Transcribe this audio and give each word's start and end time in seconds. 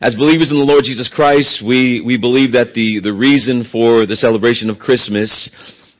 As 0.00 0.14
believers 0.14 0.50
in 0.50 0.58
the 0.58 0.64
Lord 0.64 0.84
Jesus 0.84 1.10
Christ, 1.12 1.62
we, 1.66 2.02
we 2.04 2.18
believe 2.18 2.52
that 2.52 2.74
the, 2.74 3.00
the 3.02 3.14
reason 3.14 3.64
for 3.72 4.04
the 4.04 4.16
celebration 4.16 4.68
of 4.68 4.78
Christmas 4.78 5.50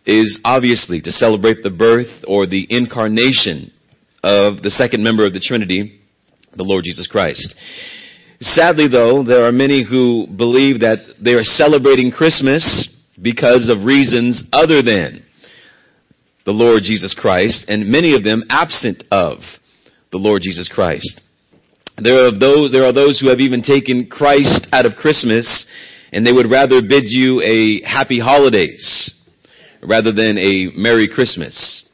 is 0.04 0.38
obviously 0.44 1.00
to 1.00 1.10
celebrate 1.10 1.62
the 1.62 1.70
birth 1.70 2.24
or 2.28 2.46
the 2.46 2.66
incarnation 2.68 3.72
of 4.22 4.62
the 4.62 4.68
second 4.68 5.02
member 5.02 5.24
of 5.24 5.32
the 5.32 5.40
Trinity, 5.40 5.98
the 6.54 6.62
Lord 6.62 6.84
Jesus 6.84 7.06
Christ. 7.06 7.54
Sadly, 8.40 8.86
though, 8.86 9.24
there 9.24 9.46
are 9.46 9.52
many 9.52 9.82
who 9.82 10.26
believe 10.26 10.80
that 10.80 10.98
they 11.22 11.32
are 11.32 11.42
celebrating 11.42 12.10
Christmas 12.10 12.94
because 13.20 13.70
of 13.70 13.86
reasons 13.86 14.44
other 14.52 14.82
than 14.82 15.24
the 16.44 16.52
Lord 16.52 16.82
Jesus 16.82 17.16
Christ, 17.18 17.64
and 17.66 17.88
many 17.88 18.14
of 18.14 18.24
them 18.24 18.44
absent 18.50 19.04
of 19.10 19.38
the 20.12 20.18
Lord 20.18 20.42
Jesus 20.42 20.70
Christ. 20.72 21.22
There 21.98 22.26
are 22.26 22.38
those, 22.38 22.72
there 22.72 22.84
are 22.84 22.92
those 22.92 23.18
who 23.20 23.28
have 23.28 23.40
even 23.40 23.62
taken 23.62 24.06
Christ 24.06 24.66
out 24.72 24.84
of 24.84 24.96
Christmas 24.96 25.64
and 26.12 26.26
they 26.26 26.32
would 26.32 26.50
rather 26.50 26.82
bid 26.82 27.04
you 27.06 27.40
a 27.42 27.82
happy 27.86 28.18
holidays 28.20 29.10
rather 29.82 30.12
than 30.12 30.38
a 30.38 30.70
Merry 30.76 31.08
Christmas. 31.08 31.84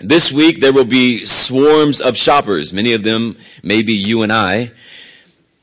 This 0.00 0.32
week 0.34 0.60
there 0.60 0.72
will 0.72 0.88
be 0.88 1.22
swarms 1.24 2.00
of 2.02 2.14
shoppers, 2.14 2.72
many 2.72 2.94
of 2.94 3.02
them 3.02 3.36
maybe 3.62 3.92
you 3.92 4.22
and 4.22 4.32
I, 4.32 4.70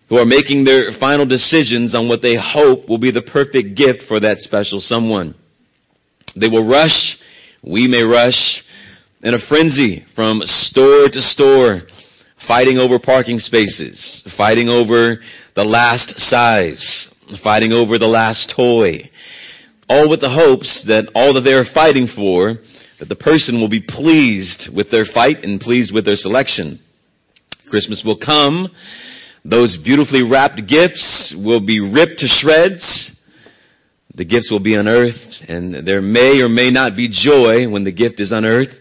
who 0.09 0.17
are 0.17 0.25
making 0.25 0.63
their 0.63 0.91
final 0.99 1.25
decisions 1.25 1.95
on 1.95 2.07
what 2.07 2.21
they 2.21 2.35
hope 2.35 2.87
will 2.87 2.99
be 2.99 3.11
the 3.11 3.21
perfect 3.21 3.75
gift 3.75 4.03
for 4.07 4.19
that 4.19 4.37
special 4.39 4.79
someone. 4.79 5.33
They 6.35 6.47
will 6.47 6.67
rush, 6.67 7.17
we 7.63 7.87
may 7.87 8.03
rush, 8.03 8.63
in 9.23 9.33
a 9.33 9.39
frenzy 9.47 10.05
from 10.15 10.41
store 10.43 11.07
to 11.11 11.21
store, 11.21 11.81
fighting 12.47 12.77
over 12.77 12.99
parking 12.99 13.39
spaces, 13.39 14.23
fighting 14.37 14.69
over 14.69 15.17
the 15.55 15.63
last 15.63 16.17
size, 16.17 17.09
fighting 17.43 17.71
over 17.71 17.97
the 17.97 18.07
last 18.07 18.53
toy, 18.55 19.09
all 19.89 20.09
with 20.09 20.21
the 20.21 20.29
hopes 20.29 20.83
that 20.87 21.11
all 21.13 21.33
that 21.33 21.41
they're 21.41 21.65
fighting 21.73 22.07
for, 22.15 22.55
that 22.99 23.09
the 23.09 23.15
person 23.15 23.59
will 23.59 23.69
be 23.69 23.83
pleased 23.85 24.69
with 24.75 24.89
their 24.89 25.05
fight 25.05 25.43
and 25.43 25.59
pleased 25.59 25.93
with 25.93 26.05
their 26.05 26.15
selection. 26.15 26.79
Christmas 27.69 28.03
will 28.05 28.17
come. 28.17 28.69
Those 29.43 29.77
beautifully 29.83 30.23
wrapped 30.23 30.61
gifts 30.67 31.35
will 31.37 31.63
be 31.63 31.79
ripped 31.79 32.19
to 32.19 32.27
shreds. 32.27 33.11
The 34.15 34.25
gifts 34.25 34.49
will 34.49 34.63
be 34.63 34.75
unearthed 34.75 35.43
and 35.47 35.85
there 35.85 36.01
may 36.01 36.39
or 36.41 36.49
may 36.49 36.71
not 36.71 36.95
be 36.95 37.09
joy 37.11 37.69
when 37.69 37.83
the 37.83 37.91
gift 37.91 38.19
is 38.19 38.31
unearthed. 38.31 38.73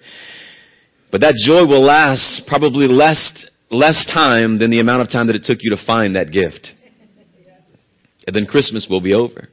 But 1.10 1.20
that 1.20 1.34
joy 1.34 1.66
will 1.66 1.84
last 1.84 2.42
probably 2.46 2.86
less, 2.86 3.46
less 3.74 4.06
time 4.12 4.58
than 4.58 4.70
the 4.70 4.80
amount 4.80 5.02
of 5.02 5.10
time 5.10 5.26
that 5.26 5.36
it 5.36 5.44
took 5.44 5.58
you 5.60 5.74
to 5.76 5.86
find 5.86 6.16
that 6.16 6.30
gift. 6.30 6.72
And 8.26 8.34
then 8.34 8.46
Christmas 8.46 8.86
will 8.88 9.00
be 9.00 9.14
over. 9.14 9.48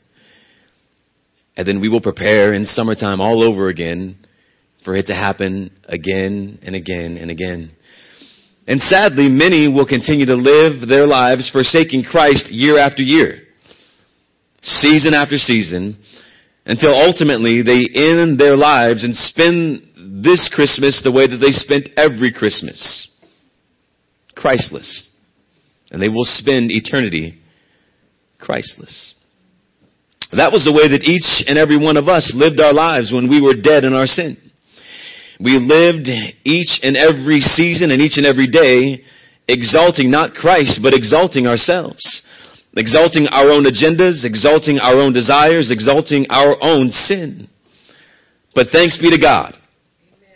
And 1.58 1.68
then 1.68 1.82
we 1.82 1.90
will 1.90 2.02
prepare 2.02 2.54
in 2.54 2.66
summertime 2.66 3.20
all 3.20 3.44
over 3.44 3.68
again 3.68 4.18
for 4.86 4.96
it 4.96 5.08
to 5.08 5.14
happen 5.14 5.72
again 5.86 6.60
and 6.64 6.76
again 6.76 7.18
and 7.18 7.30
again. 7.30 7.72
And 8.68 8.80
sadly, 8.82 9.28
many 9.28 9.68
will 9.68 9.86
continue 9.88 10.26
to 10.28 10.36
live 10.36 10.88
their 10.88 11.08
lives 11.08 11.50
forsaking 11.52 12.04
Christ 12.04 12.48
year 12.50 12.78
after 12.78 13.04
year, 13.04 13.40
season 14.62 15.14
after 15.14 15.38
season, 15.38 15.98
until 16.66 16.94
ultimately 16.94 17.64
they 17.64 17.90
end 17.94 18.40
their 18.40 18.56
lives 18.56 19.04
and 19.04 19.16
spend 19.16 20.24
this 20.24 20.50
Christmas 20.54 21.02
the 21.04 21.12
way 21.12 21.28
that 21.28 21.38
they 21.38 21.52
spent 21.52 21.90
every 21.98 22.32
Christmas. 22.32 23.11
Christless. 24.42 25.08
And 25.92 26.02
they 26.02 26.10
will 26.10 26.26
spend 26.26 26.72
eternity 26.72 27.40
Christless. 28.40 29.16
That 30.32 30.52
was 30.52 30.64
the 30.64 30.72
way 30.72 30.88
that 30.88 31.04
each 31.04 31.44
and 31.48 31.60
every 31.60 31.78
one 31.78 31.98
of 31.98 32.08
us 32.08 32.32
lived 32.34 32.60
our 32.60 32.74
lives 32.74 33.12
when 33.12 33.30
we 33.30 33.42
were 33.42 33.54
dead 33.54 33.84
in 33.84 33.94
our 33.94 34.08
sin. 34.08 34.38
We 35.40 35.60
lived 35.60 36.08
each 36.44 36.80
and 36.84 36.96
every 36.96 37.42
season 37.42 37.92
and 37.92 38.02
each 38.02 38.18
and 38.18 38.26
every 38.26 38.48
day 38.48 39.04
exalting 39.48 40.10
not 40.10 40.34
Christ, 40.34 40.80
but 40.82 40.94
exalting 40.94 41.48
ourselves. 41.48 42.00
Exalting 42.78 43.28
our 43.28 43.50
own 43.50 43.66
agendas, 43.66 44.24
exalting 44.24 44.80
our 44.80 44.96
own 44.96 45.12
desires, 45.12 45.72
exalting 45.72 46.28
our 46.30 46.56
own 46.62 46.90
sin. 46.90 47.50
But 48.56 48.68
thanks 48.72 48.98
be 48.98 49.12
to 49.12 49.20
God 49.20 49.58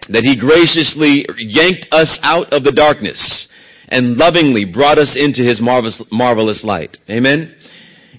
that 0.10 0.24
He 0.24 0.38
graciously 0.38 1.26
yanked 1.38 1.88
us 1.92 2.20
out 2.22 2.52
of 2.52 2.64
the 2.64 2.74
darkness 2.74 3.48
and 3.88 4.18
lovingly 4.18 4.66
brought 4.66 4.98
us 4.98 5.16
into 5.20 5.44
His 5.44 5.62
marvelous, 5.62 6.04
marvelous 6.12 6.64
light. 6.64 6.98
Amen? 7.10 7.56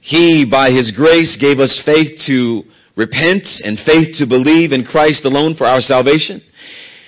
He, 0.03 0.47
by 0.49 0.71
His 0.71 0.93
grace, 0.95 1.37
gave 1.41 1.59
us 1.59 1.83
faith 1.85 2.21
to 2.27 2.63
repent 2.97 3.47
and 3.63 3.79
faith 3.79 4.17
to 4.19 4.27
believe 4.27 4.73
in 4.73 4.85
Christ 4.85 5.25
alone 5.25 5.55
for 5.57 5.67
our 5.67 5.81
salvation. 5.81 6.41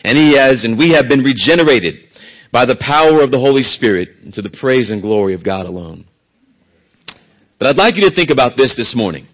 And 0.04 0.18
He 0.18 0.36
has, 0.36 0.64
and 0.64 0.78
we 0.78 0.92
have 0.92 1.08
been 1.08 1.22
regenerated 1.22 1.94
by 2.52 2.64
the 2.64 2.76
power 2.80 3.22
of 3.22 3.30
the 3.30 3.38
Holy 3.38 3.62
Spirit 3.62 4.08
to 4.32 4.42
the 4.42 4.50
praise 4.50 4.90
and 4.90 5.02
glory 5.02 5.34
of 5.34 5.44
God 5.44 5.66
alone. 5.66 6.06
But 7.58 7.68
I'd 7.68 7.76
like 7.76 7.96
you 7.96 8.08
to 8.08 8.14
think 8.14 8.30
about 8.30 8.56
this 8.56 8.76
this 8.76 8.94
morning. 8.96 9.26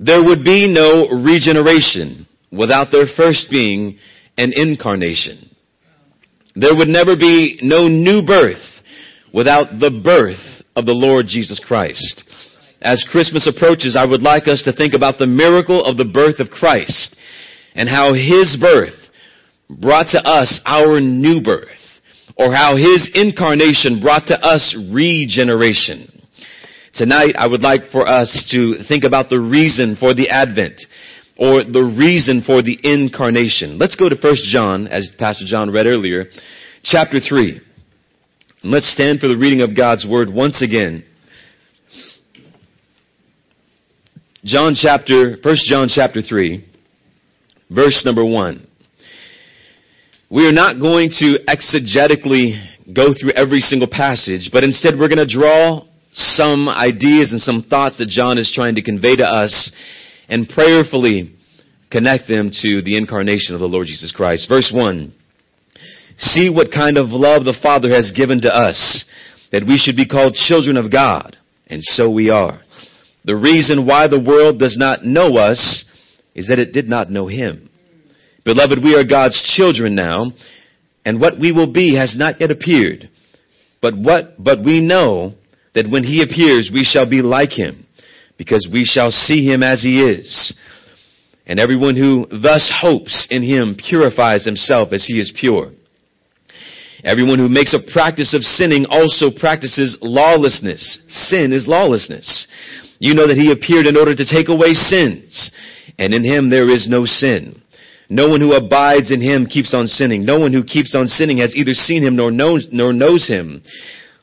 There 0.00 0.24
would 0.24 0.42
be 0.42 0.66
no 0.66 1.08
regeneration 1.08 2.26
without 2.50 2.88
there 2.90 3.06
first 3.16 3.48
being 3.50 3.98
an 4.36 4.52
incarnation. 4.54 5.53
There 6.54 6.74
would 6.74 6.88
never 6.88 7.16
be 7.16 7.58
no 7.62 7.88
new 7.88 8.22
birth 8.22 8.62
without 9.32 9.80
the 9.80 9.90
birth 9.90 10.62
of 10.76 10.86
the 10.86 10.92
Lord 10.92 11.26
Jesus 11.26 11.60
Christ 11.64 12.22
as 12.84 13.04
Christmas 13.10 13.48
approaches, 13.48 13.96
I 13.96 14.04
would 14.04 14.22
like 14.22 14.46
us 14.46 14.62
to 14.64 14.72
think 14.72 14.92
about 14.92 15.18
the 15.18 15.26
miracle 15.26 15.82
of 15.82 15.96
the 15.96 16.04
birth 16.04 16.38
of 16.38 16.50
Christ 16.50 17.16
and 17.74 17.88
how 17.88 18.12
His 18.12 18.56
birth 18.60 18.94
brought 19.70 20.08
to 20.12 20.18
us 20.18 20.60
our 20.66 21.00
new 21.00 21.40
birth 21.40 21.68
or 22.36 22.54
how 22.54 22.76
His 22.76 23.10
incarnation 23.14 24.00
brought 24.02 24.26
to 24.26 24.38
us 24.38 24.76
regeneration. 24.92 26.10
Tonight, 26.92 27.34
I 27.36 27.46
would 27.46 27.62
like 27.62 27.90
for 27.90 28.06
us 28.06 28.46
to 28.52 28.84
think 28.86 29.02
about 29.02 29.30
the 29.30 29.40
reason 29.40 29.96
for 29.98 30.14
the 30.14 30.28
Advent 30.28 30.80
or 31.36 31.64
the 31.64 31.82
reason 31.82 32.42
for 32.42 32.62
the 32.62 32.78
incarnation. 32.82 33.78
Let's 33.78 33.96
go 33.96 34.08
to 34.08 34.16
1 34.16 34.34
John, 34.44 34.86
as 34.86 35.10
Pastor 35.18 35.44
John 35.46 35.70
read 35.70 35.86
earlier, 35.86 36.26
chapter 36.82 37.18
3. 37.20 37.60
And 38.62 38.72
let's 38.72 38.90
stand 38.90 39.20
for 39.20 39.28
the 39.28 39.36
reading 39.36 39.60
of 39.62 39.76
God's 39.76 40.06
Word 40.08 40.32
once 40.32 40.62
again. 40.62 41.04
John 44.44 44.74
chapter, 44.76 45.36
1 45.42 45.56
John 45.64 45.88
chapter 45.88 46.22
3, 46.22 46.64
verse 47.70 48.02
number 48.04 48.24
1. 48.24 48.66
We 50.30 50.46
are 50.46 50.52
not 50.52 50.80
going 50.80 51.10
to 51.18 51.38
exegetically 51.48 52.62
go 52.94 53.14
through 53.18 53.32
every 53.32 53.60
single 53.60 53.88
passage, 53.90 54.50
but 54.52 54.62
instead 54.62 54.98
we're 54.98 55.08
going 55.08 55.26
to 55.26 55.32
draw 55.32 55.84
some 56.12 56.68
ideas 56.68 57.32
and 57.32 57.40
some 57.40 57.64
thoughts 57.68 57.98
that 57.98 58.08
John 58.08 58.38
is 58.38 58.52
trying 58.54 58.76
to 58.76 58.82
convey 58.82 59.16
to 59.16 59.24
us 59.24 59.72
and 60.28 60.48
prayerfully 60.48 61.34
connect 61.90 62.28
them 62.28 62.50
to 62.62 62.82
the 62.82 62.96
incarnation 62.96 63.54
of 63.54 63.60
the 63.60 63.68
Lord 63.68 63.86
Jesus 63.86 64.12
Christ. 64.12 64.48
Verse 64.48 64.70
1. 64.74 65.14
See 66.18 66.48
what 66.48 66.72
kind 66.72 66.96
of 66.96 67.08
love 67.08 67.44
the 67.44 67.56
Father 67.62 67.90
has 67.90 68.12
given 68.16 68.40
to 68.42 68.48
us, 68.48 69.04
that 69.52 69.66
we 69.66 69.76
should 69.76 69.96
be 69.96 70.06
called 70.06 70.34
children 70.34 70.76
of 70.76 70.90
God, 70.90 71.36
and 71.66 71.82
so 71.82 72.10
we 72.10 72.30
are. 72.30 72.60
The 73.24 73.36
reason 73.36 73.86
why 73.86 74.06
the 74.06 74.20
world 74.20 74.58
does 74.58 74.76
not 74.78 75.04
know 75.04 75.36
us 75.36 75.84
is 76.34 76.48
that 76.48 76.58
it 76.58 76.72
did 76.72 76.88
not 76.88 77.10
know 77.10 77.26
Him. 77.26 77.70
Beloved, 78.44 78.78
we 78.82 78.94
are 78.94 79.04
God's 79.04 79.40
children 79.56 79.94
now, 79.94 80.32
and 81.04 81.20
what 81.20 81.38
we 81.38 81.52
will 81.52 81.72
be 81.72 81.96
has 81.96 82.16
not 82.16 82.40
yet 82.40 82.50
appeared. 82.50 83.08
But 83.80 83.96
what, 83.96 84.42
but 84.42 84.64
we 84.64 84.80
know 84.80 85.34
that 85.74 85.88
when 85.90 86.04
He 86.04 86.22
appears, 86.22 86.70
we 86.72 86.84
shall 86.84 87.08
be 87.08 87.22
like 87.22 87.50
Him, 87.50 87.83
because 88.36 88.68
we 88.70 88.84
shall 88.84 89.10
see 89.10 89.46
Him 89.46 89.62
as 89.62 89.82
He 89.82 90.02
is. 90.02 90.54
And 91.46 91.60
everyone 91.60 91.96
who 91.96 92.26
thus 92.30 92.72
hopes 92.80 93.28
in 93.30 93.42
Him 93.42 93.76
purifies 93.76 94.44
himself 94.44 94.92
as 94.92 95.04
He 95.04 95.20
is 95.20 95.32
pure. 95.38 95.70
Everyone 97.04 97.38
who 97.38 97.50
makes 97.50 97.74
a 97.74 97.92
practice 97.92 98.32
of 98.32 98.42
sinning 98.42 98.86
also 98.88 99.30
practices 99.30 99.98
lawlessness. 100.00 101.02
Sin 101.28 101.52
is 101.52 101.68
lawlessness. 101.68 102.48
You 102.98 103.14
know 103.14 103.28
that 103.28 103.36
he 103.36 103.52
appeared 103.52 103.84
in 103.84 103.96
order 103.96 104.14
to 104.16 104.24
take 104.24 104.48
away 104.48 104.72
sins, 104.72 105.50
and 105.98 106.14
in 106.14 106.24
him 106.24 106.48
there 106.48 106.70
is 106.70 106.88
no 106.88 107.04
sin. 107.04 107.60
No 108.08 108.28
one 108.28 108.40
who 108.40 108.54
abides 108.54 109.10
in 109.10 109.20
him 109.20 109.44
keeps 109.44 109.74
on 109.74 109.86
sinning. 109.86 110.24
No 110.24 110.38
one 110.38 110.52
who 110.54 110.64
keeps 110.64 110.94
on 110.94 111.06
sinning 111.06 111.38
has 111.38 111.54
either 111.54 111.72
seen 111.72 112.02
him 112.02 112.16
nor 112.16 112.30
knows, 112.30 112.68
nor 112.72 112.94
knows 112.94 113.28
him. 113.28 113.62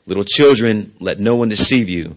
Little 0.06 0.24
children, 0.26 0.92
let 0.98 1.20
no 1.20 1.36
one 1.36 1.48
deceive 1.48 1.88
you. 1.88 2.16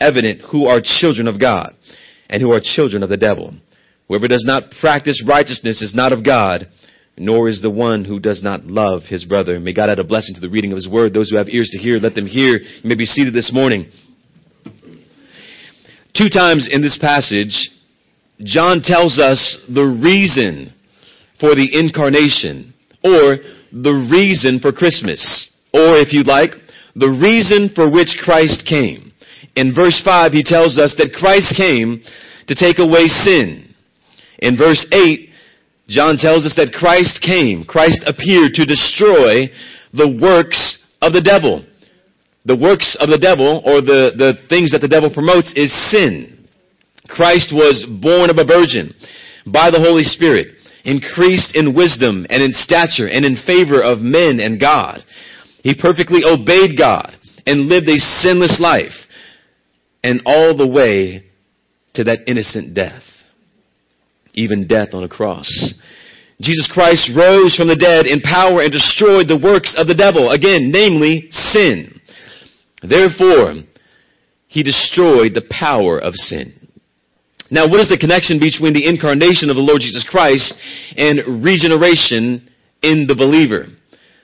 evident 0.00 0.42
who 0.50 0.66
are 0.66 0.80
children 0.82 1.28
of 1.28 1.40
God 1.40 1.74
and 2.28 2.42
who 2.42 2.52
are 2.52 2.60
children 2.62 3.02
of 3.02 3.08
the 3.08 3.16
devil. 3.16 3.54
Whoever 4.08 4.28
does 4.28 4.44
not 4.46 4.72
practice 4.80 5.22
righteousness 5.26 5.82
is 5.82 5.94
not 5.94 6.12
of 6.12 6.24
God, 6.24 6.68
nor 7.16 7.48
is 7.48 7.60
the 7.60 7.70
one 7.70 8.04
who 8.04 8.18
does 8.18 8.42
not 8.42 8.64
love 8.64 9.02
his 9.06 9.24
brother. 9.24 9.60
May 9.60 9.72
God 9.72 9.90
add 9.90 9.98
a 9.98 10.04
blessing 10.04 10.34
to 10.34 10.40
the 10.40 10.48
reading 10.48 10.72
of 10.72 10.76
his 10.76 10.88
word. 10.88 11.12
Those 11.12 11.30
who 11.30 11.36
have 11.36 11.48
ears 11.48 11.70
to 11.70 11.78
hear, 11.78 11.98
let 11.98 12.14
them 12.14 12.26
hear. 12.26 12.58
You 12.58 12.88
may 12.88 12.96
be 12.96 13.04
seated 13.04 13.34
this 13.34 13.52
morning. 13.52 13.90
Two 16.16 16.28
times 16.28 16.68
in 16.70 16.82
this 16.82 16.98
passage, 17.00 17.70
John 18.42 18.80
tells 18.82 19.18
us 19.18 19.58
the 19.68 19.84
reason 19.84 20.72
for 21.38 21.54
the 21.54 21.68
incarnation, 21.72 22.74
or 23.04 23.38
the 23.72 24.08
reason 24.10 24.60
for 24.60 24.72
Christmas, 24.72 25.50
or 25.72 25.96
if 25.96 26.12
you 26.12 26.22
like, 26.22 26.50
the 26.96 27.08
reason 27.08 27.70
for 27.74 27.90
which 27.90 28.18
Christ 28.22 28.66
came. 28.66 29.09
In 29.56 29.74
verse 29.74 30.00
5, 30.04 30.32
he 30.32 30.42
tells 30.42 30.78
us 30.78 30.94
that 30.98 31.12
Christ 31.12 31.54
came 31.56 32.02
to 32.46 32.54
take 32.54 32.78
away 32.78 33.06
sin. 33.06 33.74
In 34.38 34.56
verse 34.56 34.86
8, 34.92 35.28
John 35.88 36.16
tells 36.16 36.46
us 36.46 36.54
that 36.56 36.72
Christ 36.72 37.20
came, 37.20 37.64
Christ 37.64 38.02
appeared 38.06 38.54
to 38.54 38.64
destroy 38.64 39.50
the 39.92 40.18
works 40.22 40.86
of 41.02 41.12
the 41.12 41.20
devil. 41.20 41.66
The 42.44 42.56
works 42.56 42.96
of 43.00 43.10
the 43.10 43.18
devil, 43.18 43.60
or 43.66 43.82
the, 43.82 44.14
the 44.16 44.34
things 44.48 44.70
that 44.70 44.80
the 44.80 44.88
devil 44.88 45.12
promotes, 45.12 45.52
is 45.56 45.74
sin. 45.90 46.48
Christ 47.08 47.52
was 47.52 47.84
born 48.00 48.30
of 48.30 48.38
a 48.38 48.46
virgin 48.46 48.94
by 49.46 49.70
the 49.70 49.82
Holy 49.82 50.04
Spirit, 50.04 50.54
increased 50.84 51.56
in 51.56 51.74
wisdom 51.74 52.24
and 52.30 52.42
in 52.42 52.52
stature 52.52 53.08
and 53.08 53.24
in 53.24 53.36
favor 53.44 53.82
of 53.82 53.98
men 53.98 54.38
and 54.38 54.60
God. 54.60 55.02
He 55.62 55.74
perfectly 55.74 56.22
obeyed 56.24 56.78
God 56.78 57.12
and 57.46 57.66
lived 57.66 57.88
a 57.88 57.98
sinless 57.98 58.58
life 58.60 58.94
and 60.02 60.22
all 60.24 60.56
the 60.56 60.66
way 60.66 61.24
to 61.94 62.04
that 62.04 62.20
innocent 62.26 62.74
death, 62.74 63.02
even 64.34 64.66
death 64.66 64.90
on 64.92 65.04
a 65.04 65.08
cross. 65.08 65.74
Jesus 66.40 66.70
Christ 66.72 67.10
rose 67.14 67.54
from 67.54 67.68
the 67.68 67.76
dead 67.76 68.06
in 68.06 68.20
power 68.20 68.62
and 68.62 68.72
destroyed 68.72 69.28
the 69.28 69.40
works 69.42 69.74
of 69.76 69.86
the 69.86 69.94
devil, 69.94 70.30
again, 70.30 70.70
namely 70.72 71.28
sin. 71.30 72.00
Therefore, 72.82 73.54
he 74.48 74.62
destroyed 74.62 75.34
the 75.34 75.46
power 75.50 75.98
of 75.98 76.14
sin. 76.14 76.54
Now, 77.50 77.68
what 77.68 77.80
is 77.80 77.88
the 77.88 77.98
connection 77.98 78.38
between 78.38 78.72
the 78.72 78.86
incarnation 78.86 79.50
of 79.50 79.56
the 79.56 79.62
Lord 79.62 79.80
Jesus 79.80 80.06
Christ 80.08 80.54
and 80.96 81.44
regeneration 81.44 82.48
in 82.82 83.06
the 83.06 83.14
believer? 83.14 83.66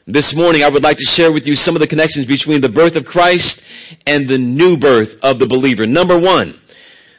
This 0.08 0.32
morning, 0.36 0.62
I 0.62 0.68
would 0.68 0.84
like 0.84 0.98
to 0.98 1.12
share 1.18 1.32
with 1.32 1.46
you 1.46 1.56
some 1.56 1.74
of 1.74 1.80
the 1.80 1.90
connections 1.90 2.30
between 2.30 2.60
the 2.60 2.70
birth 2.70 2.94
of 2.94 3.04
Christ 3.04 3.60
and 4.06 4.30
the 4.30 4.38
new 4.38 4.78
birth 4.78 5.08
of 5.20 5.40
the 5.40 5.50
believer. 5.50 5.84
Number 5.84 6.14
one, 6.14 6.54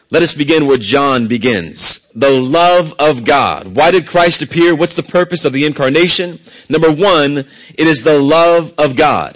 let 0.10 0.24
us 0.24 0.34
begin 0.38 0.66
where 0.66 0.80
John 0.80 1.28
begins. 1.28 1.76
The 2.16 2.32
love 2.32 2.96
of 2.96 3.28
God. 3.28 3.76
Why 3.76 3.92
did 3.92 4.08
Christ 4.08 4.40
appear? 4.40 4.72
What's 4.72 4.96
the 4.96 5.04
purpose 5.04 5.44
of 5.44 5.52
the 5.52 5.68
incarnation? 5.68 6.40
Number 6.70 6.96
one, 6.96 7.44
it 7.76 7.84
is 7.92 8.00
the 8.08 8.16
love 8.16 8.72
of 8.80 8.96
God. 8.96 9.36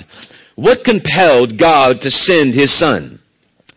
What 0.56 0.88
compelled 0.88 1.60
God 1.60 2.00
to 2.08 2.10
send 2.10 2.56
His 2.56 2.72
Son? 2.80 3.20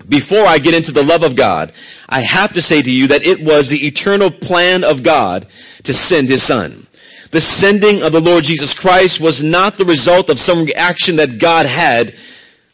Before 0.06 0.46
I 0.46 0.62
get 0.62 0.78
into 0.78 0.94
the 0.94 1.02
love 1.02 1.26
of 1.26 1.36
God, 1.36 1.74
I 2.06 2.22
have 2.22 2.54
to 2.54 2.62
say 2.62 2.78
to 2.78 2.90
you 2.94 3.08
that 3.08 3.26
it 3.26 3.42
was 3.42 3.66
the 3.66 3.90
eternal 3.90 4.30
plan 4.30 4.84
of 4.84 5.02
God 5.02 5.50
to 5.82 5.92
send 5.92 6.30
His 6.30 6.46
Son. 6.46 6.86
The 7.32 7.40
sending 7.40 8.02
of 8.02 8.12
the 8.12 8.20
Lord 8.20 8.44
Jesus 8.44 8.76
Christ 8.78 9.20
was 9.22 9.40
not 9.42 9.78
the 9.78 9.84
result 9.84 10.28
of 10.28 10.38
some 10.38 10.64
reaction 10.64 11.16
that 11.16 11.40
God 11.40 11.66
had 11.66 12.14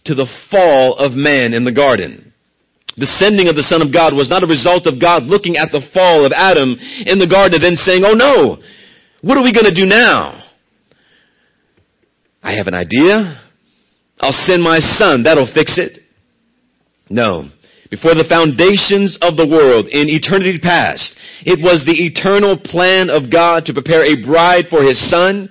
to 0.04 0.14
the 0.14 0.28
fall 0.50 0.96
of 0.96 1.12
man 1.12 1.54
in 1.54 1.64
the 1.64 1.72
garden. 1.72 2.32
The 2.96 3.06
sending 3.06 3.48
of 3.48 3.56
the 3.56 3.62
Son 3.62 3.80
of 3.80 3.92
God 3.92 4.14
was 4.14 4.28
not 4.28 4.42
a 4.42 4.46
result 4.46 4.86
of 4.86 5.00
God 5.00 5.24
looking 5.24 5.56
at 5.56 5.70
the 5.72 5.80
fall 5.94 6.26
of 6.26 6.32
Adam 6.32 6.76
in 7.06 7.18
the 7.18 7.28
garden 7.28 7.62
and 7.62 7.64
then 7.64 7.76
saying, 7.76 8.02
oh 8.04 8.14
no, 8.14 8.60
what 9.22 9.38
are 9.38 9.44
we 9.44 9.52
going 9.52 9.68
to 9.68 9.74
do 9.74 9.86
now? 9.86 10.42
I 12.42 12.56
have 12.56 12.66
an 12.66 12.74
idea. 12.74 13.40
I'll 14.18 14.32
send 14.32 14.62
my 14.62 14.80
son. 14.80 15.22
That'll 15.22 15.50
fix 15.52 15.78
it. 15.78 16.00
No. 17.08 17.48
Before 17.90 18.14
the 18.14 18.28
foundations 18.28 19.18
of 19.20 19.36
the 19.36 19.46
world 19.46 19.88
in 19.90 20.08
eternity 20.08 20.58
past, 20.62 21.10
it 21.42 21.58
was 21.58 21.82
the 21.82 22.06
eternal 22.06 22.56
plan 22.56 23.10
of 23.10 23.30
God 23.30 23.66
to 23.66 23.74
prepare 23.74 24.06
a 24.06 24.22
bride 24.22 24.66
for 24.70 24.82
His 24.82 24.98
Son 25.10 25.50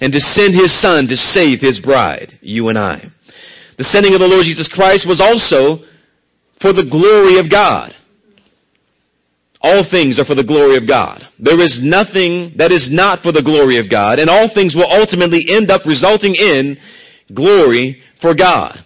and 0.00 0.12
to 0.12 0.20
send 0.20 0.54
His 0.54 0.68
Son 0.80 1.08
to 1.08 1.16
save 1.16 1.60
His 1.60 1.80
bride, 1.80 2.36
you 2.42 2.68
and 2.68 2.78
I. 2.78 3.08
The 3.78 3.88
sending 3.88 4.12
of 4.12 4.20
the 4.20 4.28
Lord 4.28 4.44
Jesus 4.44 4.68
Christ 4.68 5.08
was 5.08 5.20
also 5.20 5.82
for 6.60 6.76
the 6.76 6.84
glory 6.84 7.40
of 7.40 7.50
God. 7.50 7.94
All 9.60 9.82
things 9.88 10.20
are 10.20 10.28
for 10.28 10.36
the 10.36 10.44
glory 10.44 10.76
of 10.76 10.86
God. 10.86 11.22
There 11.38 11.58
is 11.58 11.80
nothing 11.82 12.54
that 12.58 12.70
is 12.70 12.88
not 12.92 13.22
for 13.22 13.32
the 13.32 13.42
glory 13.42 13.80
of 13.80 13.90
God, 13.90 14.18
and 14.18 14.28
all 14.28 14.50
things 14.52 14.76
will 14.76 14.90
ultimately 14.90 15.46
end 15.48 15.70
up 15.70 15.86
resulting 15.86 16.34
in 16.34 16.76
glory 17.34 18.02
for 18.20 18.34
God. 18.34 18.84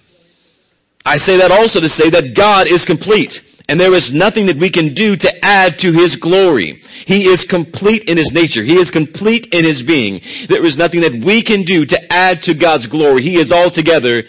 I 1.04 1.16
say 1.18 1.38
that 1.38 1.50
also 1.50 1.80
to 1.80 1.88
say 1.88 2.10
that 2.10 2.34
God 2.36 2.66
is 2.66 2.84
complete. 2.86 3.34
And 3.68 3.78
there 3.78 3.94
is 3.94 4.10
nothing 4.12 4.46
that 4.46 4.58
we 4.58 4.70
can 4.70 4.92
do 4.92 5.14
to 5.16 5.30
add 5.42 5.78
to 5.80 5.94
His 5.94 6.18
glory. 6.20 6.82
He 7.06 7.30
is 7.30 7.46
complete 7.48 8.08
in 8.10 8.18
His 8.18 8.30
nature. 8.34 8.62
He 8.62 8.74
is 8.74 8.90
complete 8.90 9.48
in 9.52 9.64
His 9.64 9.82
being. 9.86 10.20
There 10.48 10.66
is 10.66 10.76
nothing 10.76 11.00
that 11.02 11.14
we 11.24 11.42
can 11.46 11.64
do 11.64 11.86
to 11.86 11.98
add 12.10 12.42
to 12.42 12.58
God's 12.58 12.86
glory. 12.90 13.22
He 13.22 13.38
is 13.38 13.52
altogether 13.52 14.22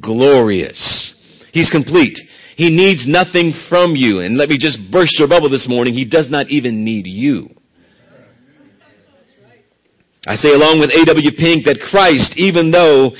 glorious. 0.00 0.80
He's 1.52 1.70
complete. 1.70 2.18
He 2.56 2.70
needs 2.74 3.06
nothing 3.06 3.52
from 3.68 3.94
you. 3.94 4.20
And 4.20 4.36
let 4.36 4.48
me 4.48 4.58
just 4.58 4.78
burst 4.90 5.18
your 5.18 5.28
bubble 5.28 5.50
this 5.50 5.68
morning. 5.68 5.94
He 5.94 6.04
does 6.04 6.28
not 6.28 6.48
even 6.48 6.82
need 6.82 7.06
you. 7.06 7.48
I 10.26 10.34
say 10.34 10.50
along 10.50 10.80
with 10.80 10.90
A.W. 10.90 11.30
Pink 11.38 11.64
that 11.64 11.78
Christ, 11.78 12.34
even 12.36 12.70
though 12.70 13.12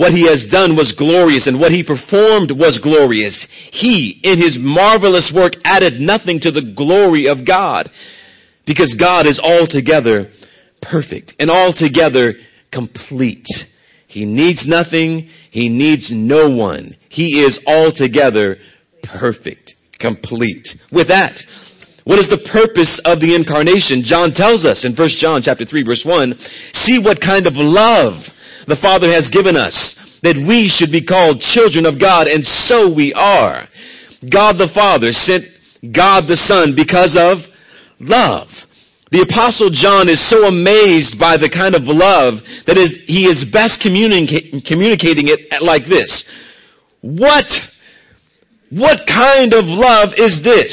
what 0.00 0.14
he 0.14 0.26
has 0.26 0.46
done 0.50 0.74
was 0.74 0.96
glorious 0.96 1.46
and 1.46 1.60
what 1.60 1.72
he 1.72 1.84
performed 1.84 2.50
was 2.56 2.80
glorious. 2.82 3.46
He, 3.70 4.18
in 4.22 4.40
his 4.40 4.56
marvelous 4.58 5.30
work, 5.36 5.52
added 5.62 6.00
nothing 6.00 6.40
to 6.40 6.50
the 6.50 6.72
glory 6.74 7.28
of 7.28 7.46
God 7.46 7.90
because 8.66 8.96
God 8.98 9.26
is 9.26 9.38
altogether 9.38 10.30
perfect 10.80 11.34
and 11.38 11.50
altogether 11.50 12.32
complete. 12.72 13.44
He 14.06 14.24
needs 14.24 14.64
nothing. 14.66 15.28
He 15.50 15.68
needs 15.68 16.10
no 16.10 16.48
one. 16.48 16.96
He 17.10 17.44
is 17.44 17.60
altogether 17.66 18.56
perfect, 19.02 19.74
complete. 20.00 20.66
With 20.90 21.08
that, 21.08 21.36
what 22.04 22.18
is 22.18 22.30
the 22.30 22.48
purpose 22.50 23.02
of 23.04 23.20
the 23.20 23.36
incarnation? 23.36 24.00
John 24.02 24.32
tells 24.32 24.64
us 24.64 24.86
in 24.86 24.96
1 24.96 25.08
John 25.20 25.42
chapter 25.44 25.66
3 25.66 25.84
verse 25.84 26.04
1, 26.08 26.38
see 26.72 26.98
what 26.98 27.20
kind 27.20 27.46
of 27.46 27.52
love 27.56 28.14
the 28.66 28.78
Father 28.80 29.10
has 29.12 29.28
given 29.32 29.56
us, 29.56 29.74
that 30.22 30.36
we 30.36 30.68
should 30.68 30.92
be 30.92 31.04
called 31.04 31.40
children 31.40 31.86
of 31.86 32.00
God, 32.00 32.26
and 32.26 32.44
so 32.44 32.92
we 32.92 33.12
are. 33.14 33.68
God 34.28 34.60
the 34.60 34.70
Father 34.74 35.12
sent 35.12 35.44
God 35.94 36.28
the 36.28 36.36
Son 36.36 36.76
because 36.76 37.16
of 37.16 37.38
love. 37.98 38.48
The 39.10 39.26
apostle 39.26 39.70
John 39.72 40.08
is 40.08 40.22
so 40.30 40.46
amazed 40.46 41.18
by 41.18 41.34
the 41.34 41.50
kind 41.50 41.74
of 41.74 41.82
love 41.82 42.38
that 42.66 42.78
is, 42.78 42.94
he 43.10 43.26
is 43.26 43.42
best 43.50 43.82
communica- 43.82 44.62
communicating 44.62 45.26
it 45.26 45.50
like 45.58 45.82
this. 45.88 46.22
What, 47.00 47.48
what 48.70 49.02
kind 49.10 49.50
of 49.50 49.66
love 49.66 50.14
is 50.14 50.38
this? 50.44 50.70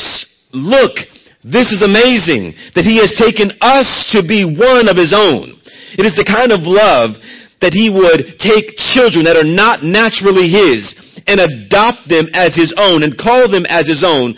Look, 0.54 1.02
this 1.42 1.72
is 1.74 1.82
amazing 1.82 2.54
that 2.76 2.86
he 2.86 3.02
has 3.02 3.18
taken 3.18 3.58
us 3.58 3.90
to 4.14 4.22
be 4.22 4.46
one 4.46 4.86
of 4.86 5.00
his 5.00 5.16
own. 5.18 5.58
It 5.98 6.06
is 6.06 6.14
the 6.14 6.28
kind 6.28 6.52
of 6.52 6.62
love 6.62 7.18
that 7.62 7.74
he 7.74 7.90
would 7.90 8.38
take 8.38 8.78
children 8.78 9.26
that 9.26 9.38
are 9.38 9.44
not 9.44 9.84
naturally 9.84 10.50
his 10.50 10.94
and 11.26 11.40
adopt 11.40 12.08
them 12.08 12.28
as 12.34 12.56
his 12.56 12.74
own 12.78 13.04
and 13.04 13.18
call 13.18 13.50
them 13.50 13.66
as 13.66 13.88
his 13.88 14.04
own. 14.06 14.36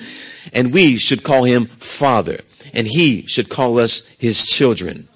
And 0.54 0.74
we 0.74 0.98
should 0.98 1.24
call 1.24 1.44
him 1.44 1.70
Father. 2.00 2.42
And 2.74 2.88
he 2.88 3.26
should 3.28 3.50
call 3.50 3.80
us 3.80 4.02
his 4.20 4.42
children. 4.58 5.10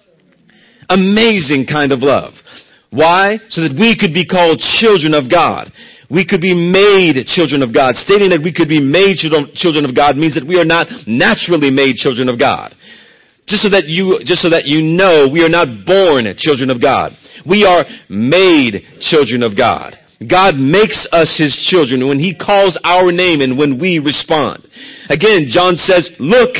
Amazing 0.89 1.65
kind 1.65 1.91
of 1.91 1.99
love. 1.99 2.33
Why? 2.91 3.39
So 3.49 3.61
that 3.61 3.73
we 3.73 3.97
could 3.97 4.13
be 4.13 4.25
called 4.25 4.59
children 4.59 5.13
of 5.13 5.31
God. 5.31 5.71
We 6.11 6.27
could 6.27 6.41
be 6.41 6.53
made 6.53 7.17
children 7.25 7.63
of 7.63 7.73
God. 7.73 7.95
Stating 7.95 8.29
that 8.29 8.43
we 8.43 8.53
could 8.53 8.69
be 8.69 8.81
made 8.81 9.17
children 9.17 9.85
of 9.85 9.95
God 9.95 10.17
means 10.17 10.35
that 10.35 10.45
we 10.45 10.59
are 10.59 10.67
not 10.67 10.87
naturally 11.07 11.71
made 11.71 11.95
children 11.95 12.29
of 12.29 12.37
God. 12.37 12.75
Just 13.45 13.63
so 13.63 13.69
that 13.69 13.85
you, 13.85 14.19
just 14.23 14.41
so 14.41 14.49
that 14.49 14.65
you 14.65 14.81
know, 14.81 15.27
we 15.27 15.43
are 15.43 15.51
not 15.51 15.85
born 15.85 16.31
children 16.37 16.69
of 16.69 16.81
God. 16.81 17.11
We 17.45 17.65
are 17.67 17.83
made 18.07 18.83
children 19.03 19.43
of 19.43 19.57
God. 19.57 19.99
God 20.23 20.55
makes 20.55 21.07
us 21.11 21.35
His 21.35 21.51
children 21.67 22.07
when 22.07 22.19
He 22.19 22.35
calls 22.35 22.79
our 22.83 23.11
name 23.11 23.41
and 23.41 23.57
when 23.57 23.79
we 23.79 23.99
respond. 23.99 24.63
Again, 25.09 25.51
John 25.51 25.75
says, 25.75 26.07
look, 26.19 26.55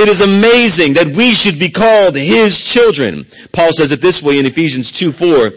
it 0.00 0.08
is 0.08 0.24
amazing 0.24 0.96
that 0.96 1.12
we 1.12 1.36
should 1.36 1.60
be 1.60 1.68
called 1.70 2.16
His 2.16 2.56
children. 2.72 3.28
Paul 3.52 3.70
says 3.76 3.92
it 3.92 4.00
this 4.00 4.24
way 4.24 4.40
in 4.40 4.48
Ephesians 4.48 4.88
2 4.96 5.12
4. 5.20 5.52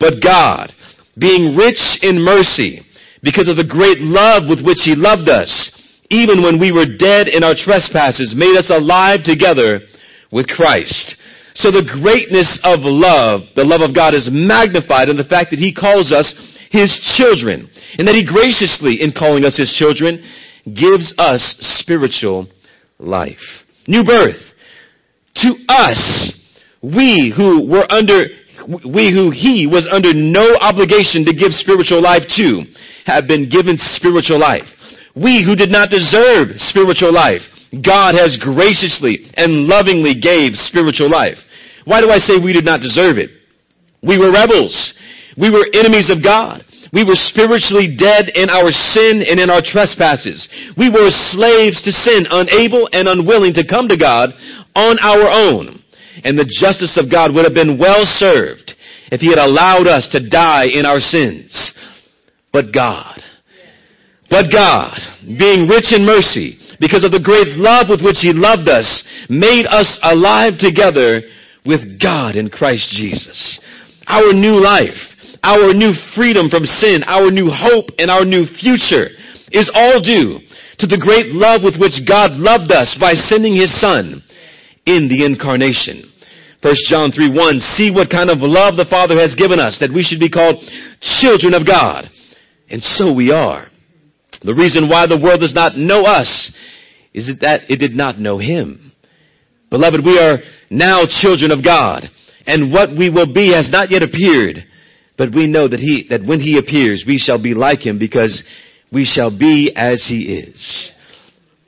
But 0.00 0.24
God, 0.24 0.72
being 1.18 1.52
rich 1.52 2.00
in 2.00 2.16
mercy, 2.16 2.80
because 3.22 3.48
of 3.48 3.60
the 3.60 3.68
great 3.68 4.00
love 4.00 4.48
with 4.48 4.64
which 4.64 4.88
He 4.88 4.96
loved 4.96 5.28
us, 5.28 5.52
even 6.08 6.40
when 6.40 6.56
we 6.56 6.72
were 6.72 6.96
dead 6.96 7.28
in 7.28 7.44
our 7.44 7.54
trespasses, 7.54 8.32
made 8.32 8.56
us 8.56 8.72
alive 8.72 9.20
together 9.28 9.84
with 10.30 10.46
Christ. 10.46 11.16
So 11.54 11.70
the 11.70 11.82
greatness 11.82 12.60
of 12.62 12.80
love, 12.82 13.42
the 13.56 13.64
love 13.64 13.80
of 13.80 13.94
God 13.94 14.14
is 14.14 14.28
magnified 14.30 15.08
in 15.08 15.16
the 15.16 15.24
fact 15.24 15.50
that 15.50 15.58
He 15.58 15.74
calls 15.74 16.12
us 16.12 16.30
His 16.70 16.94
children. 17.16 17.68
And 17.98 18.06
that 18.06 18.14
He 18.14 18.24
graciously, 18.24 19.02
in 19.02 19.12
calling 19.12 19.44
us 19.44 19.56
His 19.56 19.74
children, 19.74 20.22
gives 20.64 21.14
us 21.18 21.56
spiritual 21.80 22.46
life. 22.98 23.42
New 23.86 24.04
birth. 24.04 24.38
To 25.42 25.50
us, 25.68 26.32
we 26.82 27.32
who 27.34 27.66
were 27.66 27.90
under, 27.90 28.26
we 28.68 29.10
who 29.10 29.30
He 29.30 29.66
was 29.66 29.88
under 29.90 30.14
no 30.14 30.54
obligation 30.60 31.24
to 31.24 31.34
give 31.34 31.52
spiritual 31.52 32.02
life 32.02 32.22
to, 32.36 32.64
have 33.06 33.26
been 33.26 33.48
given 33.48 33.76
spiritual 33.78 34.38
life. 34.38 34.68
We 35.16 35.42
who 35.42 35.56
did 35.56 35.70
not 35.70 35.90
deserve 35.90 36.54
spiritual 36.56 37.12
life, 37.12 37.42
God 37.72 38.14
has 38.14 38.40
graciously 38.40 39.30
and 39.36 39.68
lovingly 39.68 40.14
gave 40.16 40.56
spiritual 40.56 41.10
life. 41.10 41.36
Why 41.84 42.00
do 42.00 42.10
I 42.10 42.16
say 42.16 42.34
we 42.36 42.52
did 42.52 42.64
not 42.64 42.80
deserve 42.80 43.18
it? 43.18 43.30
We 44.02 44.18
were 44.18 44.32
rebels. 44.32 44.94
We 45.36 45.50
were 45.50 45.66
enemies 45.72 46.10
of 46.10 46.22
God. 46.22 46.64
We 46.92 47.04
were 47.04 47.14
spiritually 47.14 47.96
dead 47.98 48.32
in 48.34 48.48
our 48.48 48.70
sin 48.70 49.22
and 49.22 49.38
in 49.38 49.50
our 49.50 49.60
trespasses. 49.62 50.48
We 50.76 50.88
were 50.88 51.10
slaves 51.10 51.82
to 51.82 51.92
sin, 51.92 52.26
unable 52.30 52.88
and 52.92 53.08
unwilling 53.08 53.54
to 53.54 53.66
come 53.66 53.88
to 53.88 53.96
God 53.96 54.30
on 54.74 54.98
our 55.00 55.28
own. 55.28 55.82
And 56.24 56.38
the 56.38 56.48
justice 56.48 56.96
of 56.96 57.10
God 57.10 57.34
would 57.34 57.44
have 57.44 57.54
been 57.54 57.78
well 57.78 58.04
served 58.04 58.72
if 59.12 59.20
He 59.20 59.28
had 59.28 59.38
allowed 59.38 59.86
us 59.86 60.08
to 60.12 60.28
die 60.28 60.66
in 60.72 60.86
our 60.86 61.00
sins. 61.00 61.72
But 62.52 62.72
God, 62.72 63.20
but 64.30 64.46
God, 64.50 64.98
being 65.38 65.68
rich 65.68 65.92
in 65.92 66.04
mercy, 66.04 66.56
because 66.80 67.04
of 67.04 67.10
the 67.10 67.22
great 67.22 67.58
love 67.58 67.88
with 67.88 68.02
which 68.02 68.22
He 68.22 68.32
loved 68.32 68.68
us, 68.68 69.04
made 69.28 69.66
us 69.66 69.98
alive 70.02 70.58
together 70.58 71.22
with 71.66 72.00
God 72.00 72.36
in 72.36 72.48
Christ 72.48 72.90
Jesus. 72.94 73.60
Our 74.06 74.32
new 74.32 74.56
life, 74.56 74.96
our 75.42 75.74
new 75.74 75.92
freedom 76.14 76.48
from 76.48 76.64
sin, 76.64 77.02
our 77.04 77.30
new 77.30 77.50
hope, 77.50 77.90
and 77.98 78.10
our 78.10 78.24
new 78.24 78.46
future 78.46 79.10
is 79.52 79.70
all 79.74 80.00
due 80.00 80.40
to 80.78 80.86
the 80.86 80.98
great 80.98 81.32
love 81.32 81.62
with 81.62 81.76
which 81.78 82.06
God 82.06 82.32
loved 82.38 82.70
us 82.72 82.96
by 82.98 83.14
sending 83.14 83.54
His 83.54 83.74
Son 83.80 84.22
in 84.86 85.08
the 85.08 85.26
incarnation. 85.26 86.08
1 86.62 86.74
John 86.88 87.12
3 87.12 87.30
1, 87.30 87.60
see 87.76 87.90
what 87.90 88.10
kind 88.10 88.30
of 88.30 88.38
love 88.40 88.76
the 88.76 88.88
Father 88.88 89.18
has 89.18 89.34
given 89.34 89.60
us 89.60 89.78
that 89.78 89.94
we 89.94 90.02
should 90.02 90.18
be 90.18 90.30
called 90.30 90.58
children 91.20 91.54
of 91.54 91.66
God. 91.66 92.10
And 92.70 92.82
so 92.82 93.12
we 93.12 93.30
are. 93.30 93.68
The 94.42 94.54
reason 94.54 94.88
why 94.88 95.06
the 95.06 95.20
world 95.20 95.40
does 95.40 95.54
not 95.54 95.76
know 95.76 96.04
us 96.04 96.52
is 97.12 97.30
that 97.40 97.70
it 97.70 97.78
did 97.78 97.94
not 97.94 98.18
know 98.18 98.38
Him. 98.38 98.92
Beloved, 99.70 100.04
we 100.04 100.18
are 100.18 100.38
now 100.70 101.02
children 101.08 101.50
of 101.50 101.64
God, 101.64 102.08
and 102.46 102.72
what 102.72 102.90
we 102.96 103.10
will 103.10 103.32
be 103.32 103.52
has 103.52 103.70
not 103.70 103.90
yet 103.90 104.02
appeared, 104.02 104.64
but 105.16 105.34
we 105.34 105.46
know 105.46 105.68
that 105.68 105.80
He, 105.80 106.06
that 106.10 106.24
when 106.24 106.40
He 106.40 106.58
appears, 106.58 107.04
we 107.06 107.18
shall 107.18 107.42
be 107.42 107.54
like 107.54 107.84
Him 107.84 107.98
because 107.98 108.44
we 108.92 109.04
shall 109.04 109.36
be 109.36 109.72
as 109.74 110.06
He 110.08 110.38
is. 110.38 110.92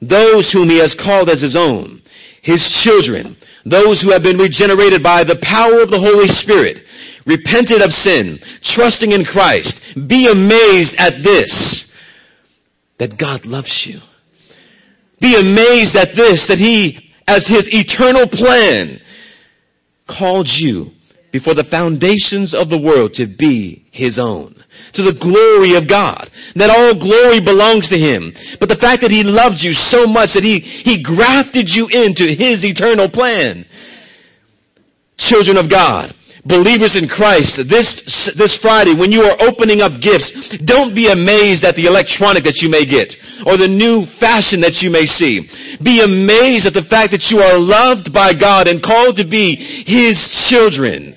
Those 0.01 0.51
whom 0.53 0.69
He 0.69 0.79
has 0.79 0.97
called 0.97 1.29
as 1.29 1.43
His 1.43 1.57
own, 1.57 2.01
His 2.43 2.63
children, 2.85 3.37
those 3.67 4.01
who 4.01 4.13
have 4.13 4.23
been 4.23 4.39
regenerated 4.39 5.03
by 5.03 5.25
the 5.25 5.43
power 5.43 5.83
of 5.83 5.91
the 5.91 6.01
Holy 6.01 6.29
Spirit, 6.29 6.79
repented 7.27 7.83
of 7.83 7.91
sin, 7.91 8.39
trusting 8.63 9.13
in 9.13 9.25
Christ, 9.25 9.77
be 10.09 10.31
amazed 10.31 10.95
at 10.97 11.21
this, 11.21 11.85
that 13.01 13.19
God 13.19 13.45
loves 13.45 13.89
you. 13.89 13.99
Be 15.21 15.35
amazed 15.35 15.97
at 15.97 16.15
this, 16.15 16.47
that 16.49 16.61
He, 16.61 17.13
as 17.27 17.49
His 17.49 17.67
eternal 17.73 18.29
plan, 18.29 19.01
called 20.07 20.49
you 20.49 20.93
before 21.33 21.55
the 21.55 21.67
foundations 21.71 22.55
of 22.55 22.69
the 22.69 22.81
world 22.81 23.15
to 23.15 23.27
be 23.27 23.89
His 23.91 24.21
own. 24.21 24.55
To 24.95 25.03
the 25.03 25.17
glory 25.17 25.77
of 25.81 25.89
God. 25.89 26.29
That 26.55 26.71
all 26.71 26.95
glory 26.99 27.41
belongs 27.41 27.89
to 27.89 27.97
Him. 27.97 28.33
But 28.61 28.69
the 28.69 28.81
fact 28.81 29.03
that 29.03 29.11
He 29.11 29.25
loved 29.25 29.65
you 29.65 29.73
so 29.73 30.07
much 30.07 30.37
that 30.37 30.45
He, 30.45 30.61
He 30.61 31.03
grafted 31.03 31.73
you 31.73 31.89
into 31.89 32.29
His 32.29 32.65
eternal 32.65 33.11
plan. 33.11 33.65
Children 35.17 35.57
of 35.57 35.71
God, 35.71 36.15
believers 36.45 36.97
in 36.97 37.09
Christ, 37.09 37.61
this, 37.69 37.89
this 38.37 38.59
Friday, 38.63 38.97
when 38.97 39.13
you 39.13 39.23
are 39.23 39.37
opening 39.41 39.81
up 39.81 40.01
gifts, 40.01 40.33
don't 40.65 40.95
be 40.95 41.11
amazed 41.11 41.65
at 41.65 41.77
the 41.77 41.87
electronic 41.87 42.45
that 42.45 42.61
you 42.63 42.71
may 42.71 42.87
get 42.87 43.13
or 43.45 43.57
the 43.57 43.69
new 43.69 44.07
fashion 44.19 44.61
that 44.61 44.81
you 44.81 44.91
may 44.91 45.05
see. 45.05 45.45
Be 45.83 46.01
amazed 46.01 46.67
at 46.67 46.73
the 46.73 46.87
fact 46.89 47.13
that 47.13 47.29
you 47.31 47.41
are 47.41 47.59
loved 47.59 48.13
by 48.13 48.33
God 48.33 48.69
and 48.69 48.83
called 48.83 49.17
to 49.17 49.29
be 49.29 49.57
His 49.87 50.17
children. 50.49 51.17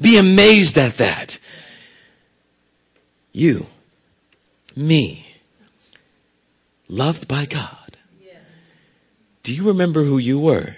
Be 0.00 0.18
amazed 0.18 0.76
at 0.78 0.98
that. 0.98 1.32
You, 3.32 3.62
me, 4.76 5.24
loved 6.88 7.26
by 7.26 7.46
God. 7.46 7.78
Do 9.44 9.52
you 9.52 9.68
remember 9.68 10.04
who 10.04 10.18
you 10.18 10.38
were? 10.38 10.76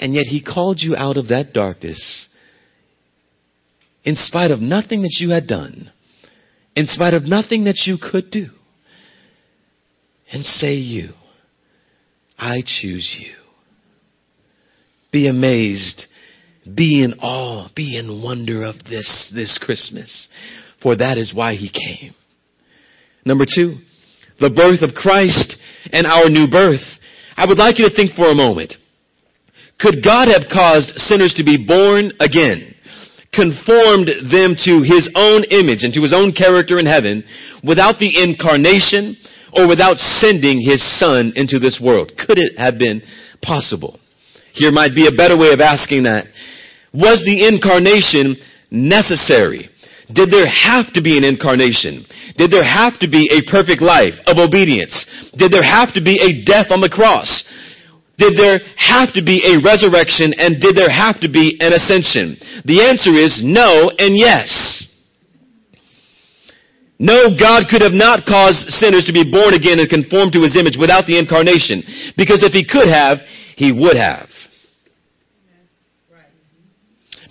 And 0.00 0.14
yet 0.14 0.24
he 0.26 0.42
called 0.42 0.80
you 0.80 0.96
out 0.96 1.16
of 1.16 1.28
that 1.28 1.52
darkness 1.52 2.26
in 4.04 4.16
spite 4.16 4.50
of 4.50 4.60
nothing 4.60 5.02
that 5.02 5.16
you 5.18 5.30
had 5.30 5.46
done, 5.46 5.90
in 6.76 6.86
spite 6.86 7.14
of 7.14 7.24
nothing 7.24 7.64
that 7.64 7.82
you 7.86 7.96
could 7.98 8.30
do. 8.30 8.48
And 10.30 10.44
say 10.44 10.74
you, 10.74 11.10
I 12.38 12.62
choose 12.64 13.16
you. 13.18 13.34
Be 15.10 15.28
amazed, 15.28 16.04
be 16.74 17.02
in 17.02 17.14
awe, 17.20 17.68
be 17.74 17.96
in 17.96 18.22
wonder 18.22 18.64
of 18.64 18.74
this, 18.84 19.32
this 19.34 19.58
Christmas, 19.64 20.28
for 20.82 20.96
that 20.96 21.18
is 21.18 21.32
why 21.34 21.54
he 21.54 21.70
came. 21.70 22.14
Number 23.24 23.44
two, 23.44 23.76
the 24.40 24.50
birth 24.50 24.82
of 24.82 24.94
Christ 24.94 25.56
and 25.92 26.06
our 26.06 26.28
new 26.28 26.48
birth. 26.48 26.84
I 27.36 27.46
would 27.46 27.58
like 27.58 27.78
you 27.78 27.88
to 27.88 27.94
think 27.94 28.12
for 28.12 28.30
a 28.30 28.34
moment. 28.34 28.74
Could 29.84 30.02
God 30.02 30.28
have 30.32 30.48
caused 30.48 30.96
sinners 30.96 31.34
to 31.36 31.44
be 31.44 31.60
born 31.60 32.10
again, 32.16 32.72
conformed 33.36 34.08
them 34.32 34.56
to 34.64 34.80
His 34.80 35.12
own 35.12 35.44
image 35.52 35.84
and 35.84 35.92
to 35.92 36.00
His 36.00 36.14
own 36.16 36.32
character 36.32 36.78
in 36.78 36.86
heaven 36.86 37.22
without 37.62 38.00
the 38.00 38.08
incarnation 38.08 39.14
or 39.52 39.68
without 39.68 39.98
sending 39.98 40.64
His 40.64 40.80
Son 40.98 41.34
into 41.36 41.58
this 41.58 41.84
world? 41.84 42.12
Could 42.16 42.38
it 42.38 42.56
have 42.56 42.78
been 42.78 43.02
possible? 43.42 44.00
Here 44.54 44.72
might 44.72 44.94
be 44.94 45.06
a 45.06 45.12
better 45.12 45.36
way 45.36 45.52
of 45.52 45.60
asking 45.60 46.04
that. 46.04 46.32
Was 46.94 47.20
the 47.26 47.44
incarnation 47.46 48.40
necessary? 48.70 49.68
Did 50.08 50.30
there 50.30 50.48
have 50.48 50.94
to 50.94 51.02
be 51.02 51.18
an 51.18 51.24
incarnation? 51.24 52.06
Did 52.38 52.50
there 52.50 52.64
have 52.64 52.98
to 53.00 53.08
be 53.08 53.28
a 53.28 53.44
perfect 53.52 53.82
life 53.82 54.14
of 54.24 54.38
obedience? 54.38 55.04
Did 55.36 55.52
there 55.52 55.64
have 55.64 55.92
to 55.92 56.00
be 56.00 56.16
a 56.24 56.42
death 56.46 56.70
on 56.70 56.80
the 56.80 56.88
cross? 56.88 57.44
Did 58.16 58.38
there 58.38 58.60
have 58.76 59.12
to 59.14 59.22
be 59.22 59.42
a 59.42 59.58
resurrection 59.58 60.34
and 60.38 60.60
did 60.60 60.76
there 60.76 60.90
have 60.90 61.20
to 61.20 61.28
be 61.28 61.58
an 61.60 61.72
ascension? 61.72 62.38
The 62.64 62.86
answer 62.86 63.10
is 63.10 63.42
no 63.42 63.90
and 63.90 64.16
yes. 64.16 64.86
No, 66.98 67.34
God 67.34 67.64
could 67.68 67.82
have 67.82 67.92
not 67.92 68.24
caused 68.24 68.70
sinners 68.70 69.06
to 69.06 69.12
be 69.12 69.28
born 69.28 69.52
again 69.52 69.82
and 69.82 69.90
conform 69.90 70.30
to 70.30 70.42
His 70.42 70.56
image 70.56 70.78
without 70.78 71.06
the 71.06 71.18
incarnation. 71.18 71.82
Because 72.16 72.46
if 72.46 72.52
He 72.52 72.64
could 72.64 72.86
have, 72.86 73.18
He 73.56 73.72
would 73.72 73.96
have. 73.96 74.30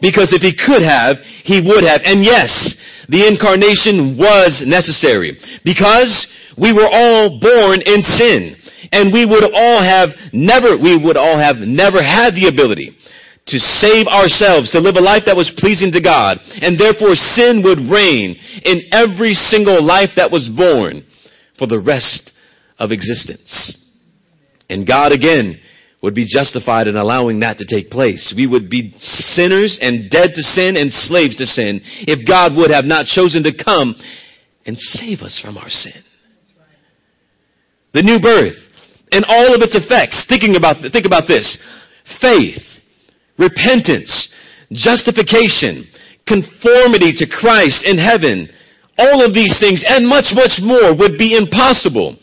Because 0.02 0.36
if 0.36 0.44
He 0.44 0.52
could 0.52 0.84
have, 0.84 1.16
He 1.48 1.64
would 1.64 1.88
have. 1.88 2.02
And 2.04 2.28
yes, 2.28 2.76
the 3.08 3.24
incarnation 3.24 4.20
was 4.20 4.62
necessary. 4.68 5.40
Because 5.64 6.12
we 6.60 6.74
were 6.74 6.92
all 6.92 7.40
born 7.40 7.80
in 7.82 8.04
sin. 8.04 8.60
And 8.94 9.12
we 9.12 9.26
would 9.26 9.44
all 9.44 9.84
have 9.84 10.10
never, 10.32 10.78
we 10.78 10.96
would 10.96 11.18
all 11.18 11.40
have 11.40 11.58
never 11.58 11.98
had 11.98 12.36
the 12.36 12.46
ability 12.48 12.96
to 13.48 13.60
save 13.60 14.06
ourselves, 14.08 14.72
to 14.72 14.80
live 14.80 14.96
a 14.96 15.02
life 15.02 15.24
that 15.26 15.36
was 15.36 15.52
pleasing 15.58 15.92
to 15.92 16.02
God. 16.02 16.38
And 16.62 16.80
therefore 16.80 17.16
sin 17.16 17.62
would 17.66 17.90
reign 17.90 18.38
in 18.64 18.82
every 18.94 19.34
single 19.34 19.84
life 19.84 20.12
that 20.16 20.32
was 20.32 20.48
born 20.48 21.04
for 21.58 21.66
the 21.68 21.80
rest 21.80 22.32
of 22.78 22.92
existence. 22.92 23.76
And 24.70 24.88
God 24.88 25.12
again 25.12 25.60
would 26.02 26.14
be 26.14 26.28
justified 26.28 26.88
in 26.88 26.96
allowing 26.96 27.40
that 27.40 27.58
to 27.58 27.66
take 27.66 27.90
place. 27.90 28.34
We 28.36 28.46
would 28.46 28.70
be 28.70 28.94
sinners 28.98 29.80
and 29.82 30.10
dead 30.12 30.32
to 30.36 30.44
sin 30.44 30.78
and 30.78 30.92
slaves 30.92 31.38
to 31.38 31.46
sin 31.46 31.82
if 32.06 32.28
God 32.28 32.56
would 32.56 32.72
have 32.72 32.86
not 32.86 33.08
chosen 33.08 33.44
to 33.44 33.52
come 33.58 33.96
and 34.66 34.78
save 34.78 35.20
us 35.20 35.40
from 35.44 35.58
our 35.58 35.70
sin. 35.70 36.04
The 37.94 38.04
new 38.04 38.20
birth 38.20 38.56
and 39.14 39.26
all 39.30 39.54
of 39.54 39.62
its 39.62 39.78
effects. 39.78 40.26
Thinking 40.28 40.56
about, 40.58 40.82
think 40.92 41.06
about 41.06 41.30
this. 41.30 41.58
Faith, 42.20 42.60
repentance, 43.38 44.34
justification, 44.74 45.86
conformity 46.26 47.14
to 47.22 47.30
Christ 47.30 47.86
in 47.86 47.98
heaven, 47.98 48.50
all 48.98 49.24
of 49.24 49.34
these 49.34 49.60
things 49.60 49.84
and 49.86 50.08
much, 50.08 50.34
much 50.34 50.60
more 50.62 50.98
would 50.98 51.18
be 51.18 51.38
impossible 51.38 52.18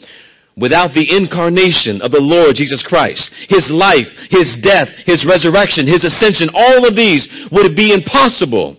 without 0.56 0.92
the 0.92 1.16
incarnation 1.16 2.02
of 2.02 2.10
the 2.10 2.20
Lord 2.20 2.54
Jesus 2.54 2.84
Christ. 2.86 3.32
His 3.48 3.70
life, 3.70 4.06
His 4.28 4.58
death, 4.62 4.88
His 5.06 5.24
resurrection, 5.26 5.86
His 5.86 6.04
ascension, 6.04 6.50
all 6.52 6.86
of 6.86 6.94
these 6.94 7.26
would 7.50 7.74
be 7.74 7.94
impossible 7.94 8.76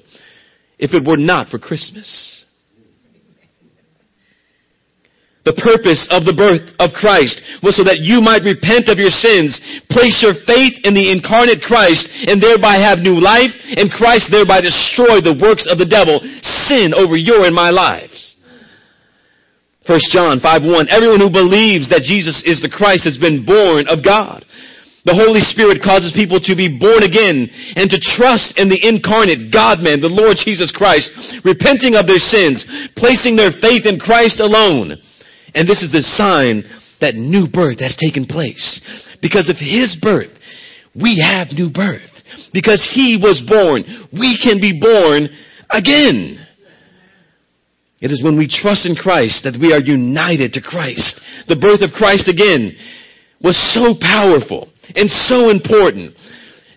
if 0.77 0.93
it 0.93 1.07
were 1.07 1.17
not 1.17 1.49
for 1.49 1.59
Christmas. 1.59 2.45
The 5.41 5.57
purpose 5.57 6.05
of 6.13 6.21
the 6.21 6.37
birth 6.37 6.69
of 6.77 6.93
Christ 6.93 7.41
was 7.65 7.73
so 7.73 7.81
that 7.81 8.05
you 8.05 8.21
might 8.21 8.45
repent 8.45 8.93
of 8.93 9.01
your 9.01 9.09
sins, 9.09 9.57
place 9.89 10.21
your 10.21 10.37
faith 10.45 10.77
in 10.85 10.93
the 10.93 11.09
incarnate 11.09 11.65
Christ, 11.65 12.05
and 12.29 12.37
thereby 12.37 12.77
have 12.77 13.01
new 13.01 13.17
life, 13.17 13.49
and 13.73 13.89
Christ 13.89 14.29
thereby 14.29 14.61
destroy 14.61 15.17
the 15.17 15.33
works 15.33 15.65
of 15.65 15.81
the 15.81 15.89
devil, 15.89 16.21
sin 16.69 16.93
over 16.93 17.17
your 17.17 17.49
and 17.49 17.57
my 17.57 17.73
lives. 17.73 18.37
1 19.89 20.13
John 20.13 20.37
5 20.37 20.61
1, 20.61 20.93
everyone 20.93 21.17
who 21.17 21.33
believes 21.33 21.89
that 21.89 22.05
Jesus 22.05 22.45
is 22.45 22.61
the 22.61 22.69
Christ 22.69 23.09
has 23.09 23.17
been 23.17 23.41
born 23.41 23.89
of 23.89 24.05
God. 24.05 24.45
The 25.09 25.17
Holy 25.17 25.41
Spirit 25.41 25.81
causes 25.81 26.13
people 26.13 26.37
to 26.45 26.53
be 26.53 26.69
born 26.69 27.01
again 27.01 27.49
and 27.73 27.89
to 27.89 27.97
trust 27.97 28.61
in 28.61 28.69
the 28.69 28.77
incarnate 28.77 29.49
God-man, 29.49 30.05
the 30.05 30.13
Lord 30.13 30.37
Jesus 30.37 30.69
Christ, 30.69 31.09
repenting 31.41 31.97
of 31.97 32.05
their 32.05 32.21
sins, 32.21 32.61
placing 32.93 33.33
their 33.33 33.49
faith 33.57 33.89
in 33.89 33.97
Christ 33.97 34.37
alone 34.37 35.01
and 35.53 35.67
this 35.67 35.81
is 35.81 35.91
the 35.91 36.01
sign 36.01 36.63
that 37.01 37.15
new 37.15 37.47
birth 37.47 37.79
has 37.79 37.97
taken 37.97 38.25
place. 38.25 38.81
Because 39.21 39.49
of 39.49 39.57
his 39.57 39.97
birth, 40.01 40.31
we 40.95 41.23
have 41.25 41.47
new 41.51 41.71
birth. 41.71 42.01
Because 42.53 42.81
he 42.93 43.19
was 43.21 43.41
born, 43.47 43.83
we 44.13 44.39
can 44.41 44.59
be 44.61 44.79
born 44.79 45.27
again. 45.69 46.45
It 48.01 48.11
is 48.11 48.23
when 48.23 48.37
we 48.37 48.47
trust 48.47 48.85
in 48.87 48.95
Christ 48.95 49.43
that 49.43 49.59
we 49.59 49.73
are 49.73 49.79
united 49.79 50.53
to 50.53 50.61
Christ. 50.61 51.21
The 51.47 51.55
birth 51.55 51.81
of 51.81 51.91
Christ 51.91 52.27
again 52.27 52.73
was 53.43 53.57
so 53.73 53.93
powerful 53.99 54.71
and 54.95 55.09
so 55.09 55.49
important 55.49 56.15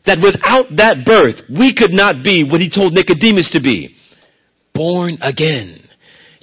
that 0.07 0.21
without 0.21 0.69
that 0.77 1.05
birth, 1.07 1.41
we 1.49 1.75
could 1.75 1.93
not 1.93 2.23
be 2.23 2.45
what 2.45 2.61
he 2.61 2.69
told 2.69 2.93
Nicodemus 2.93 3.51
to 3.53 3.61
be. 3.61 3.97
Born 4.75 5.17
again. 5.23 5.84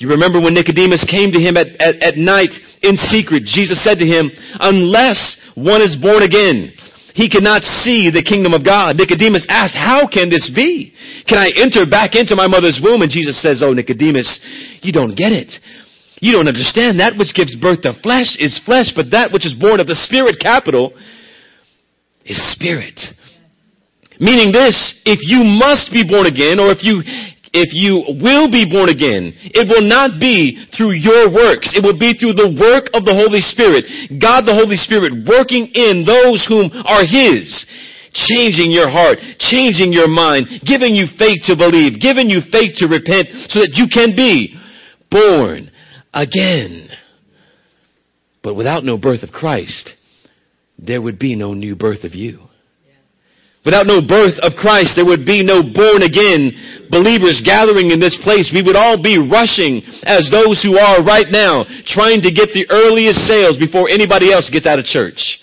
You 0.02 0.10
remember 0.10 0.42
when 0.42 0.58
Nicodemus 0.58 1.06
came 1.06 1.30
to 1.30 1.38
him 1.38 1.54
at, 1.62 1.78
at, 1.78 2.02
at 2.02 2.16
night 2.18 2.50
in 2.82 2.98
secret, 2.98 3.46
Jesus 3.46 3.78
said 3.86 4.02
to 4.02 4.08
him, 4.10 4.34
unless 4.58 5.38
one 5.54 5.86
is 5.86 5.94
born 5.94 6.26
again, 6.26 6.74
he 7.14 7.30
cannot 7.30 7.62
see 7.62 8.10
the 8.10 8.26
kingdom 8.26 8.58
of 8.58 8.66
God. 8.66 8.98
Nicodemus 8.98 9.46
asked, 9.46 9.78
how 9.78 10.10
can 10.10 10.34
this 10.34 10.50
be? 10.50 10.90
Can 11.30 11.38
I 11.38 11.54
enter 11.54 11.86
back 11.86 12.18
into 12.18 12.34
my 12.34 12.50
mother's 12.50 12.82
womb? 12.82 13.06
And 13.06 13.14
Jesus 13.14 13.38
says, 13.38 13.62
oh 13.62 13.78
Nicodemus, 13.78 14.26
you 14.82 14.90
don't 14.90 15.14
get 15.14 15.38
it. 15.38 15.54
You 16.18 16.34
don't 16.34 16.50
understand. 16.50 16.98
That 16.98 17.14
which 17.14 17.38
gives 17.38 17.54
birth 17.54 17.86
to 17.86 17.94
flesh 18.02 18.34
is 18.42 18.58
flesh, 18.66 18.90
but 18.98 19.14
that 19.14 19.30
which 19.30 19.46
is 19.46 19.54
born 19.54 19.78
of 19.78 19.86
the 19.86 19.94
spirit 19.94 20.42
capital 20.42 20.98
is 22.26 22.42
spirit. 22.58 22.98
Meaning 24.18 24.50
this, 24.50 24.78
if 25.06 25.22
you 25.22 25.46
must 25.46 25.94
be 25.94 26.02
born 26.02 26.26
again, 26.26 26.58
or 26.58 26.74
if 26.74 26.82
you 26.82 27.06
if 27.54 27.76
you 27.76 28.00
will 28.24 28.48
be 28.48 28.64
born 28.64 28.88
again, 28.88 29.36
it 29.52 29.68
will 29.68 29.84
not 29.84 30.20
be 30.20 30.56
through 30.72 30.96
your 30.96 31.28
works. 31.28 31.76
It 31.76 31.84
will 31.84 32.00
be 32.00 32.16
through 32.16 32.40
the 32.40 32.56
work 32.56 32.88
of 32.96 33.04
the 33.04 33.12
Holy 33.12 33.44
Spirit. 33.44 33.84
God 34.24 34.48
the 34.48 34.56
Holy 34.56 34.80
Spirit 34.80 35.12
working 35.28 35.68
in 35.76 36.08
those 36.08 36.48
whom 36.48 36.72
are 36.88 37.04
His. 37.04 37.52
Changing 38.12 38.72
your 38.72 38.92
heart, 38.92 39.20
changing 39.40 39.92
your 39.92 40.08
mind, 40.08 40.64
giving 40.68 40.96
you 40.96 41.08
faith 41.16 41.44
to 41.48 41.56
believe, 41.56 42.00
giving 42.00 42.30
you 42.30 42.44
faith 42.52 42.76
to 42.80 42.88
repent 42.88 43.28
so 43.48 43.64
that 43.64 43.72
you 43.76 43.88
can 43.88 44.16
be 44.16 44.56
born 45.10 45.72
again. 46.14 46.90
But 48.44 48.56
without 48.56 48.84
no 48.84 48.98
birth 48.98 49.24
of 49.24 49.32
Christ, 49.32 49.92
there 50.78 51.02
would 51.02 51.20
be 51.20 51.36
no 51.36 51.54
new 51.54 51.76
birth 51.76 52.04
of 52.04 52.14
you. 52.14 52.51
Without 53.64 53.86
no 53.86 54.02
birth 54.02 54.42
of 54.42 54.58
Christ, 54.58 54.94
there 54.96 55.06
would 55.06 55.26
be 55.26 55.46
no 55.46 55.62
born 55.62 56.02
again 56.02 56.50
believers 56.90 57.42
gathering 57.46 57.92
in 57.92 58.00
this 58.00 58.18
place. 58.24 58.50
We 58.54 58.64
would 58.64 58.76
all 58.76 59.02
be 59.02 59.22
rushing 59.22 59.86
as 60.02 60.30
those 60.34 60.64
who 60.64 60.78
are 60.78 61.04
right 61.06 61.30
now, 61.30 61.66
trying 61.86 62.22
to 62.24 62.34
get 62.34 62.50
the 62.54 62.66
earliest 62.70 63.20
sales 63.30 63.58
before 63.58 63.88
anybody 63.88 64.34
else 64.34 64.50
gets 64.50 64.66
out 64.66 64.80
of 64.80 64.86
church. 64.86 65.38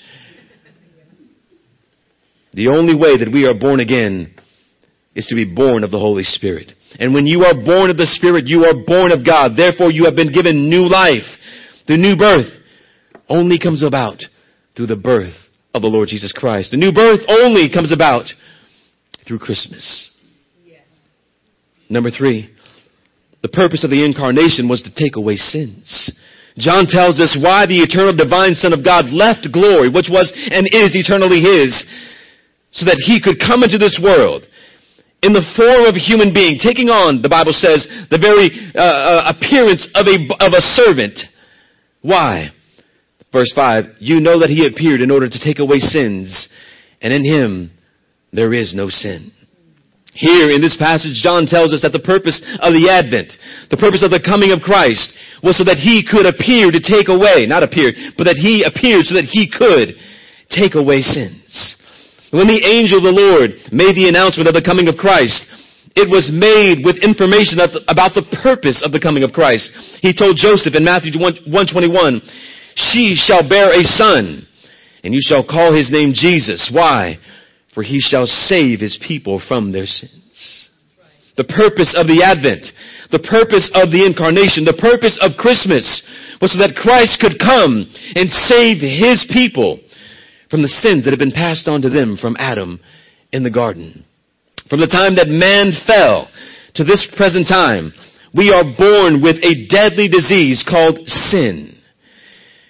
The 2.55 2.69
only 2.75 2.97
way 2.97 3.17
that 3.19 3.31
we 3.33 3.47
are 3.47 3.55
born 3.55 3.79
again 3.79 4.35
is 5.15 5.27
to 5.27 5.37
be 5.37 5.55
born 5.55 5.85
of 5.85 5.93
the 5.93 5.99
Holy 5.99 6.25
Spirit. 6.25 6.73
And 6.99 7.15
when 7.15 7.27
you 7.27 7.45
are 7.45 7.55
born 7.55 7.91
of 7.91 7.97
the 7.97 8.07
Spirit, 8.07 8.47
you 8.47 8.65
are 8.65 8.85
born 8.85 9.13
of 9.13 9.25
God. 9.25 9.53
Therefore, 9.57 9.93
you 9.93 10.07
have 10.07 10.17
been 10.17 10.33
given 10.33 10.69
new 10.69 10.89
life. 10.89 11.27
The 11.87 11.97
new 11.97 12.17
birth 12.17 12.51
only 13.29 13.61
comes 13.61 13.85
about 13.85 14.25
through 14.75 14.87
the 14.89 14.97
birth 14.97 15.35
of 15.75 15.83
the 15.83 15.89
Lord 15.89 16.09
Jesus 16.09 16.33
Christ. 16.33 16.71
The 16.71 16.77
new 16.77 16.93
birth 16.93 17.21
only 17.29 17.71
comes 17.73 17.93
about 17.93 18.27
through 19.27 19.39
Christmas. 19.39 20.11
Number 21.91 22.11
three, 22.11 22.51
the 23.43 23.49
purpose 23.49 23.85
of 23.85 23.91
the 23.91 24.05
incarnation 24.05 24.69
was 24.69 24.83
to 24.83 24.95
take 24.95 25.17
away 25.17 25.37
sins. 25.37 26.13
John 26.59 26.87
tells 26.87 27.21
us 27.21 27.39
why 27.41 27.67
the 27.67 27.81
eternal 27.81 28.15
divine 28.15 28.55
Son 28.55 28.73
of 28.73 28.85
God 28.85 29.09
left 29.09 29.49
glory, 29.53 29.89
which 29.89 30.11
was 30.11 30.33
and 30.35 30.67
is 30.67 30.93
eternally 30.97 31.41
His, 31.41 31.73
so 32.73 32.85
that 32.85 32.99
He 32.99 33.23
could 33.23 33.39
come 33.39 33.63
into 33.63 33.79
this 33.79 34.01
world 34.03 34.45
in 35.23 35.33
the 35.33 35.47
form 35.57 35.87
of 35.87 35.95
a 35.95 36.03
human 36.03 36.35
being, 36.35 36.59
taking 36.59 36.91
on, 36.91 37.23
the 37.23 37.29
Bible 37.29 37.53
says, 37.53 37.87
the 38.11 38.19
very 38.19 38.55
uh, 38.75 38.83
uh 38.83 39.33
appearance 39.35 39.89
of 39.95 40.07
a, 40.07 40.17
of 40.39 40.53
a 40.53 40.63
servant. 40.75 41.19
Why? 42.03 42.51
Verse 43.33 43.53
5, 43.55 43.85
you 44.01 44.21
know 44.21 44.41
that 44.41 44.49
he 44.49 44.67
appeared 44.67 45.01
in 45.01 45.11
order 45.11 45.29
to 45.29 45.39
take 45.45 45.59
away 45.59 45.79
sins, 45.79 46.49
and 47.03 47.13
in 47.13 47.25
him 47.25 47.71
there 48.33 48.55
is 48.55 48.75
no 48.75 48.89
sin. 48.89 49.33
Here 50.15 50.51
in 50.51 50.61
this 50.61 50.77
passage, 50.77 51.21
John 51.23 51.47
tells 51.47 51.73
us 51.73 51.83
that 51.83 51.93
the 51.93 52.03
purpose 52.03 52.43
of 52.59 52.73
the 52.75 52.89
Advent, 52.91 53.37
the 53.71 53.77
purpose 53.77 54.03
of 54.03 54.11
the 54.11 54.19
coming 54.25 54.51
of 54.51 54.65
Christ, 54.65 55.13
was 55.45 55.61
so 55.61 55.63
that 55.63 55.79
he 55.79 56.03
could 56.03 56.27
appear 56.27 56.73
to 56.73 56.81
take 56.83 57.07
away, 57.07 57.47
not 57.47 57.63
appear, 57.63 57.93
but 58.17 58.25
that 58.25 58.41
he 58.41 58.67
appeared 58.67 59.07
so 59.07 59.15
that 59.15 59.31
he 59.31 59.47
could 59.47 59.95
take 60.51 60.75
away 60.75 61.05
sins. 61.05 61.77
When 62.33 62.49
the 62.49 62.65
angel 62.65 62.99
of 62.99 63.07
the 63.07 63.15
Lord 63.15 63.55
made 63.71 63.95
the 63.95 64.09
announcement 64.09 64.49
of 64.49 64.57
the 64.57 64.65
coming 64.65 64.89
of 64.89 64.97
Christ, 64.97 65.45
it 65.95 66.11
was 66.11 66.33
made 66.35 66.83
with 66.83 66.99
information 66.99 67.63
about 67.63 68.13
the 68.17 68.27
purpose 68.43 68.83
of 68.83 68.91
the 68.91 69.01
coming 69.01 69.23
of 69.23 69.31
Christ. 69.31 69.71
He 70.03 70.11
told 70.11 70.35
Joseph 70.35 70.75
in 70.75 70.83
Matthew 70.83 71.15
121, 71.15 71.47
she 72.79 73.15
shall 73.17 73.49
bear 73.49 73.71
a 73.71 73.83
son, 73.83 74.47
and 75.03 75.13
you 75.13 75.21
shall 75.21 75.45
call 75.45 75.75
his 75.75 75.91
name 75.91 76.13
Jesus. 76.15 76.71
Why? 76.73 77.19
For 77.75 77.83
he 77.83 78.01
shall 78.01 78.27
save 78.27 78.81
his 78.81 78.99
people 79.07 79.43
from 79.47 79.73
their 79.73 79.87
sins. 79.87 80.71
The 81.37 81.45
purpose 81.45 81.95
of 81.97 82.07
the 82.07 82.23
Advent, 82.23 82.67
the 83.11 83.23
purpose 83.23 83.71
of 83.75 83.91
the 83.91 84.07
incarnation, 84.07 84.65
the 84.65 84.79
purpose 84.79 85.19
of 85.23 85.39
Christmas 85.39 85.87
was 86.41 86.53
so 86.53 86.59
that 86.59 86.75
Christ 86.75 87.19
could 87.21 87.39
come 87.39 87.87
and 88.15 88.31
save 88.31 88.79
his 88.83 89.27
people 89.33 89.79
from 90.51 90.63
the 90.63 90.69
sins 90.69 91.05
that 91.05 91.11
had 91.11 91.19
been 91.19 91.31
passed 91.31 91.69
on 91.69 91.83
to 91.83 91.91
them 91.91 92.17
from 92.21 92.37
Adam 92.39 92.81
in 93.33 93.43
the 93.43 93.51
garden. 93.51 94.05
From 94.71 94.81
the 94.81 94.91
time 94.91 95.15
that 95.17 95.29
man 95.29 95.73
fell 95.87 96.31
to 96.75 96.85
this 96.85 97.07
present 97.17 97.47
time, 97.47 97.93
we 98.35 98.51
are 98.51 98.65
born 98.77 99.23
with 99.23 99.37
a 99.43 99.67
deadly 99.71 100.09
disease 100.09 100.65
called 100.69 100.99
sin. 101.07 101.78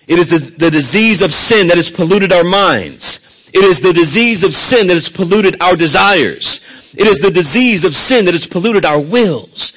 It 0.09 0.17
is 0.17 0.33
the, 0.33 0.41
the 0.57 0.73
disease 0.73 1.21
of 1.21 1.31
sin 1.31 1.69
that 1.69 1.77
has 1.77 1.93
polluted 1.93 2.33
our 2.33 2.45
minds. 2.45 3.05
It 3.53 3.61
is 3.61 3.81
the 3.85 3.93
disease 3.93 4.41
of 4.41 4.57
sin 4.57 4.89
that 4.89 4.97
has 4.97 5.13
polluted 5.13 5.61
our 5.61 5.77
desires. 5.77 6.61
It 6.97 7.05
is 7.05 7.21
the 7.21 7.33
disease 7.33 7.85
of 7.85 7.93
sin 7.93 8.25
that 8.25 8.33
has 8.33 8.49
polluted 8.51 8.85
our 8.85 9.01
wills. 9.01 9.73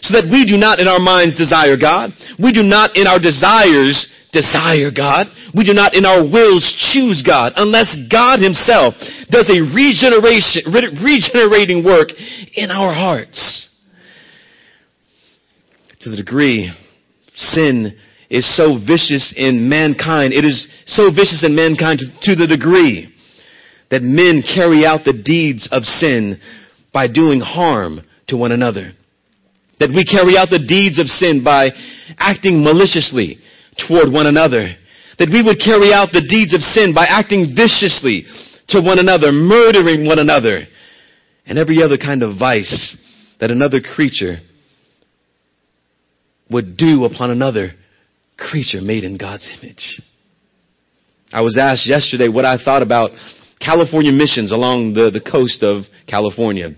So 0.00 0.16
that 0.16 0.28
we 0.28 0.44
do 0.44 0.56
not 0.56 0.80
in 0.80 0.88
our 0.88 1.00
minds 1.00 1.36
desire 1.36 1.76
God. 1.76 2.12
We 2.40 2.52
do 2.52 2.62
not 2.62 2.96
in 2.96 3.06
our 3.06 3.20
desires 3.20 4.08
desire 4.32 4.90
God. 4.90 5.28
We 5.54 5.64
do 5.64 5.72
not 5.72 5.94
in 5.94 6.04
our 6.04 6.20
wills 6.20 6.64
choose 6.92 7.22
God 7.24 7.52
unless 7.56 7.96
God 8.10 8.40
himself 8.40 8.94
does 9.30 9.48
a 9.48 9.60
regeneration, 9.60 10.68
regenerating 10.72 11.84
work 11.84 12.08
in 12.56 12.70
our 12.70 12.92
hearts. 12.92 13.68
To 16.00 16.10
the 16.10 16.16
degree 16.16 16.72
sin 17.34 17.96
is 18.30 18.56
so 18.56 18.78
vicious 18.78 19.34
in 19.36 19.68
mankind. 19.68 20.32
It 20.32 20.44
is 20.44 20.68
so 20.86 21.10
vicious 21.10 21.44
in 21.44 21.54
mankind 21.54 22.00
to, 22.00 22.34
to 22.34 22.36
the 22.36 22.46
degree 22.46 23.12
that 23.90 24.02
men 24.02 24.42
carry 24.42 24.84
out 24.84 25.04
the 25.04 25.12
deeds 25.12 25.68
of 25.70 25.84
sin 25.84 26.40
by 26.92 27.06
doing 27.06 27.40
harm 27.40 28.00
to 28.28 28.36
one 28.36 28.52
another. 28.52 28.92
That 29.80 29.90
we 29.90 30.04
carry 30.04 30.36
out 30.36 30.50
the 30.50 30.64
deeds 30.64 30.98
of 30.98 31.06
sin 31.06 31.42
by 31.44 31.68
acting 32.18 32.62
maliciously 32.62 33.38
toward 33.86 34.12
one 34.12 34.26
another. 34.26 34.74
That 35.18 35.30
we 35.30 35.42
would 35.42 35.58
carry 35.58 35.92
out 35.92 36.10
the 36.12 36.26
deeds 36.26 36.54
of 36.54 36.60
sin 36.60 36.94
by 36.94 37.06
acting 37.06 37.54
viciously 37.54 38.24
to 38.68 38.80
one 38.80 38.98
another, 38.98 39.30
murdering 39.30 40.06
one 40.06 40.18
another, 40.18 40.62
and 41.46 41.58
every 41.58 41.82
other 41.82 41.98
kind 41.98 42.22
of 42.22 42.38
vice 42.38 42.96
that 43.40 43.50
another 43.50 43.80
creature 43.80 44.38
would 46.50 46.76
do 46.76 47.04
upon 47.04 47.30
another 47.30 47.74
creature 48.36 48.80
made 48.80 49.04
in 49.04 49.16
God's 49.16 49.48
image. 49.60 50.00
I 51.32 51.40
was 51.40 51.58
asked 51.60 51.88
yesterday 51.88 52.28
what 52.28 52.44
I 52.44 52.58
thought 52.62 52.82
about 52.82 53.10
California 53.60 54.12
missions 54.12 54.52
along 54.52 54.94
the, 54.94 55.10
the 55.10 55.20
coast 55.20 55.62
of 55.62 55.84
California. 56.08 56.70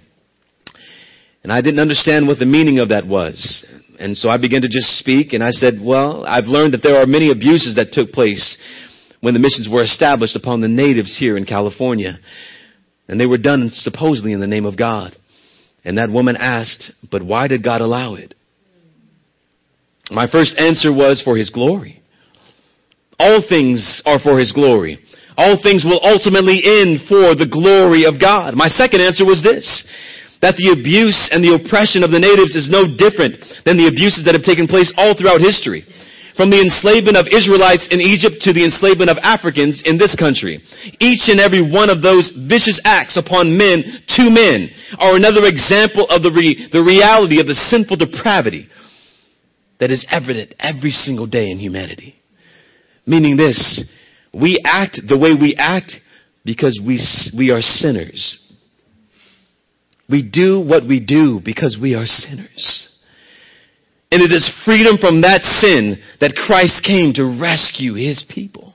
And 1.42 1.52
I 1.52 1.60
didn't 1.60 1.80
understand 1.80 2.26
what 2.26 2.38
the 2.38 2.46
meaning 2.46 2.78
of 2.78 2.88
that 2.88 3.06
was. 3.06 3.66
And 3.98 4.16
so 4.16 4.28
I 4.28 4.38
began 4.38 4.62
to 4.62 4.68
just 4.68 4.98
speak 4.98 5.32
and 5.32 5.42
I 5.42 5.50
said, 5.50 5.74
well, 5.82 6.24
I've 6.26 6.46
learned 6.46 6.74
that 6.74 6.82
there 6.82 6.96
are 6.96 7.06
many 7.06 7.30
abuses 7.30 7.76
that 7.76 7.92
took 7.92 8.12
place 8.12 8.56
when 9.20 9.34
the 9.34 9.40
missions 9.40 9.68
were 9.70 9.82
established 9.82 10.36
upon 10.36 10.60
the 10.60 10.68
natives 10.68 11.16
here 11.18 11.36
in 11.36 11.46
California. 11.46 12.18
And 13.08 13.20
they 13.20 13.26
were 13.26 13.38
done 13.38 13.68
supposedly 13.70 14.32
in 14.32 14.40
the 14.40 14.46
name 14.46 14.66
of 14.66 14.76
God. 14.76 15.16
And 15.84 15.98
that 15.98 16.10
woman 16.10 16.36
asked, 16.36 16.92
but 17.10 17.22
why 17.22 17.46
did 17.46 17.62
God 17.62 17.80
allow 17.80 18.14
it? 18.14 18.34
My 20.10 20.30
first 20.30 20.56
answer 20.58 20.92
was 20.92 21.22
for 21.22 21.36
His 21.36 21.50
glory. 21.50 22.02
All 23.18 23.42
things 23.46 24.02
are 24.04 24.18
for 24.20 24.38
His 24.38 24.52
glory. 24.52 24.98
All 25.36 25.60
things 25.60 25.84
will 25.84 26.00
ultimately 26.02 26.62
end 26.64 27.04
for 27.08 27.36
the 27.36 27.48
glory 27.48 28.04
of 28.04 28.20
God. 28.20 28.54
My 28.54 28.68
second 28.68 29.00
answer 29.00 29.24
was 29.24 29.42
this. 29.42 29.64
That 30.40 30.56
the 30.56 30.72
abuse 30.72 31.28
and 31.32 31.42
the 31.42 31.56
oppression 31.56 32.04
of 32.04 32.12
the 32.12 32.20
natives 32.20 32.54
is 32.54 32.68
no 32.68 32.84
different 32.84 33.40
than 33.64 33.76
the 33.76 33.88
abuses 33.88 34.24
that 34.24 34.36
have 34.36 34.44
taken 34.44 34.68
place 34.68 34.92
all 34.96 35.16
throughout 35.16 35.40
history. 35.40 35.84
From 36.36 36.52
the 36.52 36.60
enslavement 36.60 37.16
of 37.16 37.32
Israelites 37.32 37.88
in 37.88 38.04
Egypt 38.04 38.44
to 38.44 38.52
the 38.52 38.64
enslavement 38.64 39.08
of 39.08 39.16
Africans 39.24 39.80
in 39.88 39.96
this 39.96 40.12
country. 40.12 40.60
Each 41.00 41.32
and 41.32 41.40
every 41.40 41.64
one 41.64 41.88
of 41.88 42.04
those 42.04 42.28
vicious 42.44 42.76
acts 42.84 43.16
upon 43.16 43.56
men 43.56 44.04
to 44.20 44.28
men 44.28 44.68
are 45.00 45.16
another 45.16 45.48
example 45.48 46.04
of 46.12 46.20
the, 46.20 46.32
re- 46.32 46.68
the 46.68 46.84
reality 46.84 47.40
of 47.40 47.48
the 47.48 47.56
sinful 47.56 47.96
depravity 47.96 48.68
that 49.80 49.90
is 49.90 50.06
evident 50.10 50.54
every 50.58 50.90
single 50.90 51.26
day 51.26 51.50
in 51.50 51.58
humanity. 51.58 52.16
Meaning 53.06 53.36
this, 53.36 53.84
we 54.32 54.60
act 54.64 55.00
the 55.06 55.18
way 55.18 55.32
we 55.38 55.54
act 55.56 55.92
because 56.44 56.80
we, 56.84 57.00
we 57.36 57.50
are 57.50 57.60
sinners. 57.60 58.42
We 60.08 60.22
do 60.22 60.60
what 60.60 60.86
we 60.86 61.00
do 61.00 61.40
because 61.44 61.78
we 61.80 61.94
are 61.94 62.06
sinners. 62.06 62.92
And 64.10 64.22
it 64.22 64.32
is 64.32 64.48
freedom 64.64 64.98
from 64.98 65.22
that 65.22 65.42
sin 65.42 65.98
that 66.20 66.34
Christ 66.34 66.84
came 66.86 67.12
to 67.14 67.26
rescue 67.26 67.94
His 67.94 68.24
people. 68.30 68.74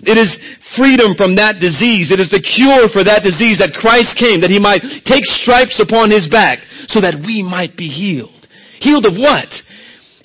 It 0.00 0.16
is 0.16 0.32
freedom 0.76 1.12
from 1.12 1.36
that 1.36 1.60
disease. 1.60 2.08
It 2.08 2.16
is 2.16 2.32
the 2.32 2.40
cure 2.40 2.88
for 2.88 3.04
that 3.04 3.20
disease 3.20 3.60
that 3.60 3.76
Christ 3.76 4.16
came, 4.16 4.40
that 4.40 4.48
He 4.48 4.56
might 4.56 4.80
take 5.04 5.28
stripes 5.28 5.76
upon 5.76 6.08
His 6.08 6.24
back 6.32 6.64
so 6.88 7.04
that 7.04 7.20
we 7.20 7.44
might 7.44 7.76
be 7.76 7.92
healed. 7.92 8.48
Healed 8.80 9.04
of 9.04 9.20
what? 9.20 9.52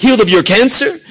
Healed 0.06 0.22
of 0.22 0.30
your 0.30 0.44
cancer? 0.44 1.02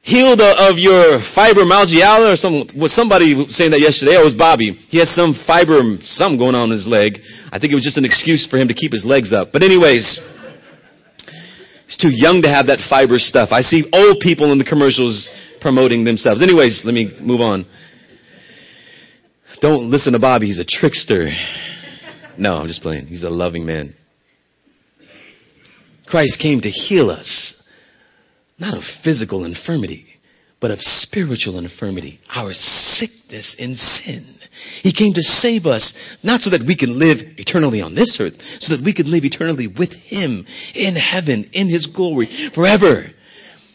Healed 0.00 0.40
of 0.40 0.80
your 0.80 1.20
fibromyalgia 1.36 2.32
or 2.32 2.36
some, 2.36 2.64
was 2.80 2.96
somebody 2.96 3.36
saying 3.52 3.76
that 3.76 3.80
yesterday? 3.80 4.16
Oh, 4.16 4.24
it 4.24 4.32
was 4.32 4.32
Bobby. 4.32 4.72
He 4.88 4.96
has 5.04 5.12
some 5.12 5.36
fiber, 5.46 5.76
something 6.08 6.40
going 6.40 6.54
on 6.56 6.72
in 6.72 6.80
his 6.80 6.88
leg. 6.88 7.20
I 7.52 7.60
think 7.60 7.72
it 7.72 7.76
was 7.76 7.84
just 7.84 8.00
an 8.00 8.06
excuse 8.06 8.48
for 8.48 8.56
him 8.56 8.68
to 8.68 8.74
keep 8.74 8.92
his 8.92 9.04
legs 9.04 9.34
up. 9.36 9.52
But 9.52 9.60
anyways, 9.60 10.00
he's 11.84 12.00
too 12.00 12.08
young 12.08 12.40
to 12.40 12.48
have 12.48 12.72
that 12.72 12.80
fiber 12.88 13.20
stuff. 13.20 13.52
I 13.52 13.60
see 13.60 13.84
old 13.92 14.16
people 14.24 14.50
in 14.50 14.56
the 14.56 14.64
commercials 14.64 15.28
promoting 15.60 16.04
themselves. 16.08 16.40
Anyways, 16.40 16.88
let 16.88 16.94
me 16.94 17.12
move 17.20 17.42
on. 17.42 17.68
Don't 19.60 19.90
listen 19.90 20.14
to 20.14 20.18
Bobby. 20.18 20.46
He's 20.46 20.58
a 20.58 20.64
trickster. 20.64 21.28
No, 22.38 22.56
I'm 22.56 22.66
just 22.66 22.80
playing. 22.80 23.08
He's 23.08 23.24
a 23.24 23.30
loving 23.30 23.66
man. 23.66 23.94
Christ 26.08 26.40
came 26.40 26.62
to 26.62 26.70
heal 26.70 27.10
us 27.10 27.60
not 28.58 28.76
of 28.76 28.82
physical 29.02 29.44
infirmity, 29.44 30.06
but 30.60 30.70
of 30.70 30.78
spiritual 30.80 31.58
infirmity, 31.58 32.18
our 32.34 32.52
sickness 32.52 33.54
in 33.58 33.76
sin. 33.76 34.38
He 34.82 34.94
came 34.94 35.12
to 35.12 35.22
save 35.22 35.66
us, 35.66 35.92
not 36.22 36.40
so 36.40 36.50
that 36.50 36.64
we 36.66 36.76
can 36.76 36.98
live 36.98 37.18
eternally 37.36 37.82
on 37.82 37.94
this 37.94 38.16
earth, 38.20 38.34
so 38.60 38.74
that 38.74 38.84
we 38.84 38.94
could 38.94 39.06
live 39.06 39.24
eternally 39.24 39.66
with 39.66 39.92
Him 39.92 40.46
in 40.74 40.96
heaven, 40.96 41.50
in 41.52 41.68
His 41.68 41.86
glory, 41.86 42.50
forever. 42.54 43.04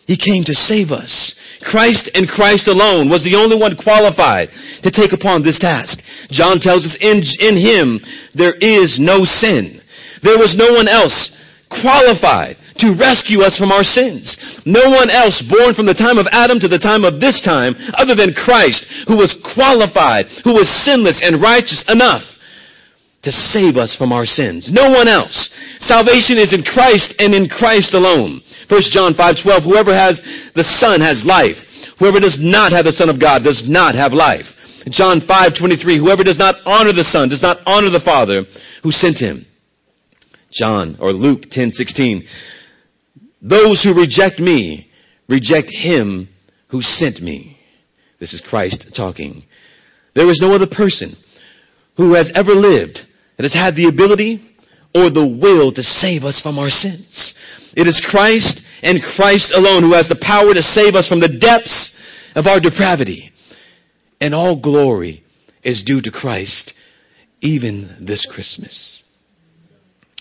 He 0.07 0.17
came 0.17 0.43
to 0.45 0.55
save 0.55 0.89
us. 0.89 1.35
Christ 1.61 2.09
and 2.15 2.27
Christ 2.27 2.67
alone 2.67 3.09
was 3.09 3.23
the 3.23 3.35
only 3.35 3.55
one 3.55 3.77
qualified 3.77 4.49
to 4.81 4.89
take 4.89 5.13
upon 5.13 5.43
this 5.43 5.59
task. 5.59 5.99
John 6.31 6.59
tells 6.59 6.85
us 6.87 6.97
in, 6.99 7.21
in 7.37 7.53
Him 7.61 7.99
there 8.33 8.55
is 8.57 8.97
no 8.99 9.25
sin. 9.25 9.79
There 10.23 10.39
was 10.39 10.55
no 10.57 10.73
one 10.73 10.87
else 10.87 11.29
qualified 11.69 12.57
to 12.79 12.95
rescue 12.95 13.41
us 13.41 13.57
from 13.57 13.71
our 13.71 13.83
sins. 13.83 14.37
No 14.65 14.89
one 14.89 15.09
else 15.09 15.43
born 15.47 15.73
from 15.73 15.85
the 15.85 15.93
time 15.93 16.17
of 16.17 16.27
Adam 16.31 16.59
to 16.59 16.67
the 16.67 16.79
time 16.79 17.03
of 17.03 17.19
this 17.19 17.41
time 17.41 17.75
other 17.93 18.15
than 18.15 18.33
Christ 18.33 18.85
who 19.07 19.17
was 19.17 19.35
qualified, 19.53 20.25
who 20.43 20.53
was 20.53 20.69
sinless 20.85 21.19
and 21.23 21.41
righteous 21.41 21.83
enough 21.87 22.23
to 23.23 23.31
save 23.31 23.75
us 23.75 23.95
from 23.97 24.13
our 24.13 24.25
sins. 24.25 24.69
No 24.71 24.89
one 24.89 25.07
else. 25.07 25.49
Salvation 25.79 26.37
is 26.37 26.53
in 26.53 26.63
Christ 26.63 27.13
and 27.19 27.35
in 27.35 27.49
Christ 27.49 27.93
alone. 27.93 28.41
1 28.69 28.81
John 28.91 29.13
5:12 29.13 29.63
Whoever 29.63 29.93
has 29.93 30.21
the 30.55 30.63
Son 30.63 31.01
has 31.01 31.25
life. 31.25 31.57
Whoever 31.99 32.19
does 32.19 32.39
not 32.39 32.71
have 32.71 32.85
the 32.85 32.93
Son 32.93 33.09
of 33.09 33.19
God 33.19 33.43
does 33.43 33.67
not 33.67 33.95
have 33.95 34.13
life. 34.13 34.47
John 34.87 35.19
5:23 35.21 35.97
Whoever 35.97 36.23
does 36.23 36.37
not 36.37 36.55
honor 36.65 36.93
the 36.93 37.03
Son 37.03 37.27
does 37.27 37.41
not 37.41 37.59
honor 37.65 37.89
the 37.89 37.99
Father 37.99 38.45
who 38.83 38.91
sent 38.91 39.17
him. 39.17 39.45
John 40.51 40.97
or 40.99 41.11
Luke 41.11 41.49
10:16 41.51 42.23
Those 43.41 43.81
who 43.83 43.93
reject 43.93 44.39
me 44.39 44.89
reject 45.29 45.69
him 45.69 46.27
who 46.69 46.81
sent 46.81 47.21
me. 47.21 47.57
This 48.19 48.33
is 48.33 48.43
Christ 48.49 48.93
talking. 48.97 49.43
There 50.15 50.29
is 50.29 50.41
no 50.41 50.53
other 50.53 50.67
person 50.67 51.15
who 51.95 52.15
has 52.15 52.29
ever 52.35 52.51
lived 52.51 52.99
that 53.37 53.43
has 53.43 53.53
had 53.53 53.75
the 53.75 53.87
ability 53.87 54.41
or 54.93 55.09
the 55.09 55.39
will 55.41 55.71
to 55.71 55.83
save 55.83 56.23
us 56.23 56.41
from 56.41 56.57
our 56.57 56.69
sins. 56.69 57.33
It 57.77 57.87
is 57.87 58.03
Christ 58.09 58.59
and 58.81 59.01
Christ 59.15 59.51
alone 59.53 59.83
who 59.83 59.93
has 59.93 60.09
the 60.09 60.21
power 60.21 60.53
to 60.53 60.61
save 60.61 60.95
us 60.95 61.07
from 61.07 61.19
the 61.19 61.37
depths 61.39 61.95
of 62.35 62.47
our 62.47 62.59
depravity. 62.59 63.31
And 64.19 64.33
all 64.33 64.59
glory 64.59 65.23
is 65.63 65.83
due 65.85 66.01
to 66.01 66.11
Christ 66.11 66.73
even 67.41 68.03
this 68.05 68.27
Christmas. 68.33 69.03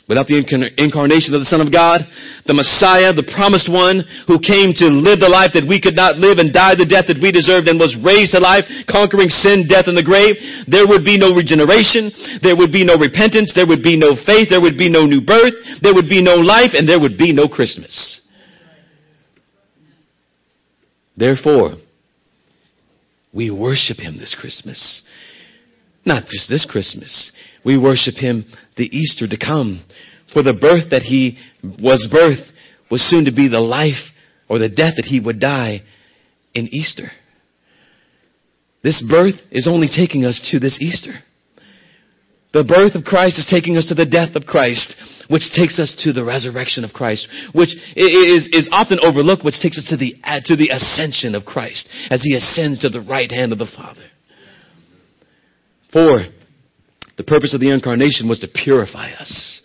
Without 0.08 0.24
the 0.24 0.40
incarnation 0.80 1.36
of 1.36 1.44
the 1.44 1.52
Son 1.52 1.60
of 1.60 1.68
God, 1.68 2.00
the 2.48 2.56
Messiah, 2.56 3.12
the 3.12 3.28
promised 3.28 3.68
one, 3.68 4.08
who 4.24 4.40
came 4.40 4.72
to 4.80 4.88
live 4.88 5.20
the 5.20 5.28
life 5.28 5.52
that 5.52 5.68
we 5.68 5.76
could 5.76 5.92
not 5.92 6.16
live 6.16 6.40
and 6.40 6.48
die 6.48 6.72
the 6.72 6.88
death 6.88 7.12
that 7.12 7.20
we 7.20 7.28
deserved 7.28 7.68
and 7.68 7.76
was 7.76 7.92
raised 8.00 8.32
to 8.32 8.40
life, 8.40 8.64
conquering 8.88 9.28
sin, 9.28 9.68
death, 9.68 9.84
and 9.84 10.00
the 10.00 10.02
grave, 10.02 10.40
there 10.64 10.88
would 10.88 11.04
be 11.04 11.20
no 11.20 11.36
regeneration, 11.36 12.08
there 12.40 12.56
would 12.56 12.72
be 12.72 12.88
no 12.88 12.96
repentance, 12.96 13.52
there 13.52 13.68
would 13.68 13.84
be 13.84 14.00
no 14.00 14.16
faith, 14.24 14.48
there 14.48 14.64
would 14.64 14.80
be 14.80 14.88
no 14.88 15.04
new 15.04 15.20
birth, 15.20 15.52
there 15.84 15.92
would 15.92 16.08
be 16.08 16.24
no 16.24 16.40
life, 16.40 16.72
and 16.72 16.88
there 16.88 16.98
would 16.98 17.20
be 17.20 17.36
no 17.36 17.44
Christmas. 17.44 18.24
Therefore, 21.20 21.76
we 23.36 23.52
worship 23.52 24.00
Him 24.00 24.16
this 24.16 24.32
Christmas. 24.32 25.04
Not 26.06 26.24
just 26.32 26.48
this 26.48 26.64
Christmas. 26.64 27.30
We 27.62 27.76
worship 27.76 28.14
Him 28.14 28.46
the 28.78 28.96
Easter 28.96 29.28
to 29.28 29.36
come. 29.36 29.84
For 30.32 30.42
the 30.42 30.54
birth 30.54 30.90
that 30.90 31.02
He 31.02 31.36
was 31.62 32.08
birth 32.10 32.46
was 32.90 33.02
soon 33.02 33.26
to 33.26 33.32
be 33.32 33.48
the 33.48 33.60
life 33.60 34.00
or 34.48 34.58
the 34.58 34.68
death 34.68 34.94
that 34.96 35.04
He 35.04 35.20
would 35.20 35.40
die 35.40 35.82
in 36.54 36.68
Easter. 36.68 37.10
This 38.82 39.04
birth 39.06 39.34
is 39.50 39.66
only 39.68 39.88
taking 39.88 40.24
us 40.24 40.48
to 40.50 40.58
this 40.58 40.78
Easter. 40.80 41.12
The 42.52 42.64
birth 42.64 42.94
of 42.94 43.04
Christ 43.04 43.38
is 43.38 43.46
taking 43.50 43.76
us 43.76 43.86
to 43.86 43.94
the 43.94 44.06
death 44.06 44.34
of 44.34 44.46
Christ, 44.46 44.94
which 45.28 45.52
takes 45.54 45.78
us 45.78 45.94
to 46.04 46.14
the 46.14 46.24
resurrection 46.24 46.82
of 46.82 46.92
Christ, 46.92 47.28
which 47.52 47.68
is, 47.94 48.48
is 48.52 48.68
often 48.72 48.98
overlooked, 49.02 49.44
which 49.44 49.60
takes 49.60 49.76
us 49.76 49.86
to 49.90 49.98
the, 49.98 50.14
to 50.46 50.56
the 50.56 50.70
ascension 50.70 51.34
of 51.34 51.44
Christ 51.44 51.88
as 52.10 52.22
He 52.22 52.34
ascends 52.34 52.80
to 52.80 52.88
the 52.88 53.02
right 53.02 53.30
hand 53.30 53.52
of 53.52 53.58
the 53.58 53.70
Father. 53.76 54.04
For 55.92 56.24
the 57.18 57.24
purpose 57.24 57.52
of 57.52 57.60
the 57.60 57.70
incarnation 57.70 58.28
was 58.28 58.38
to 58.38 58.48
purify 58.48 59.10
us. 59.12 59.60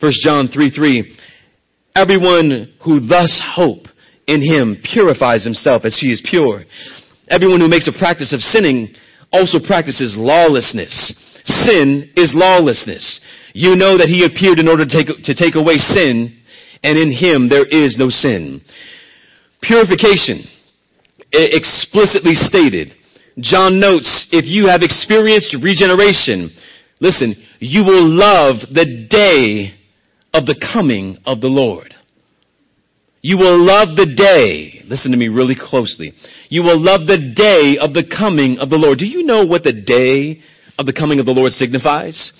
1 0.00 0.12
John 0.22 0.48
3 0.48 0.70
3. 0.70 1.16
Everyone 1.94 2.74
who 2.84 3.00
thus 3.00 3.40
hope 3.54 3.86
in 4.26 4.42
him 4.42 4.76
purifies 4.82 5.44
himself 5.44 5.84
as 5.84 5.96
he 5.98 6.12
is 6.12 6.22
pure. 6.28 6.64
Everyone 7.28 7.60
who 7.60 7.68
makes 7.68 7.88
a 7.88 7.98
practice 7.98 8.32
of 8.32 8.40
sinning 8.40 8.88
also 9.32 9.58
practices 9.64 10.14
lawlessness. 10.16 11.14
Sin 11.44 12.10
is 12.16 12.32
lawlessness. 12.34 13.20
You 13.54 13.76
know 13.76 13.98
that 13.98 14.08
he 14.08 14.24
appeared 14.24 14.58
in 14.58 14.68
order 14.68 14.84
to 14.84 14.90
take, 14.90 15.22
to 15.24 15.34
take 15.34 15.54
away 15.54 15.76
sin, 15.76 16.36
and 16.82 16.98
in 16.98 17.12
him 17.12 17.48
there 17.48 17.66
is 17.66 17.96
no 17.98 18.08
sin. 18.08 18.60
Purification, 19.62 20.42
explicitly 21.32 22.34
stated. 22.34 22.94
John 23.38 23.78
notes, 23.78 24.28
if 24.32 24.46
you 24.46 24.66
have 24.66 24.82
experienced 24.82 25.56
regeneration, 25.62 26.50
listen, 27.00 27.34
you 27.58 27.84
will 27.84 28.06
love 28.06 28.56
the 28.72 29.06
day 29.10 29.74
of 30.32 30.46
the 30.46 30.56
coming 30.72 31.18
of 31.26 31.40
the 31.40 31.48
Lord. 31.48 31.94
You 33.22 33.36
will 33.36 33.58
love 33.58 33.96
the 33.96 34.06
day. 34.06 34.82
Listen 34.86 35.10
to 35.10 35.16
me 35.18 35.28
really 35.28 35.56
closely. 35.58 36.12
You 36.48 36.62
will 36.62 36.80
love 36.80 37.06
the 37.06 37.32
day 37.36 37.76
of 37.78 37.92
the 37.92 38.04
coming 38.04 38.58
of 38.58 38.70
the 38.70 38.76
Lord. 38.76 38.98
Do 38.98 39.06
you 39.06 39.22
know 39.24 39.44
what 39.44 39.62
the 39.62 39.74
day 39.74 40.40
of 40.78 40.86
the 40.86 40.92
coming 40.92 41.20
of 41.20 41.26
the 41.26 41.32
Lord 41.32 41.52
signifies? 41.52 42.32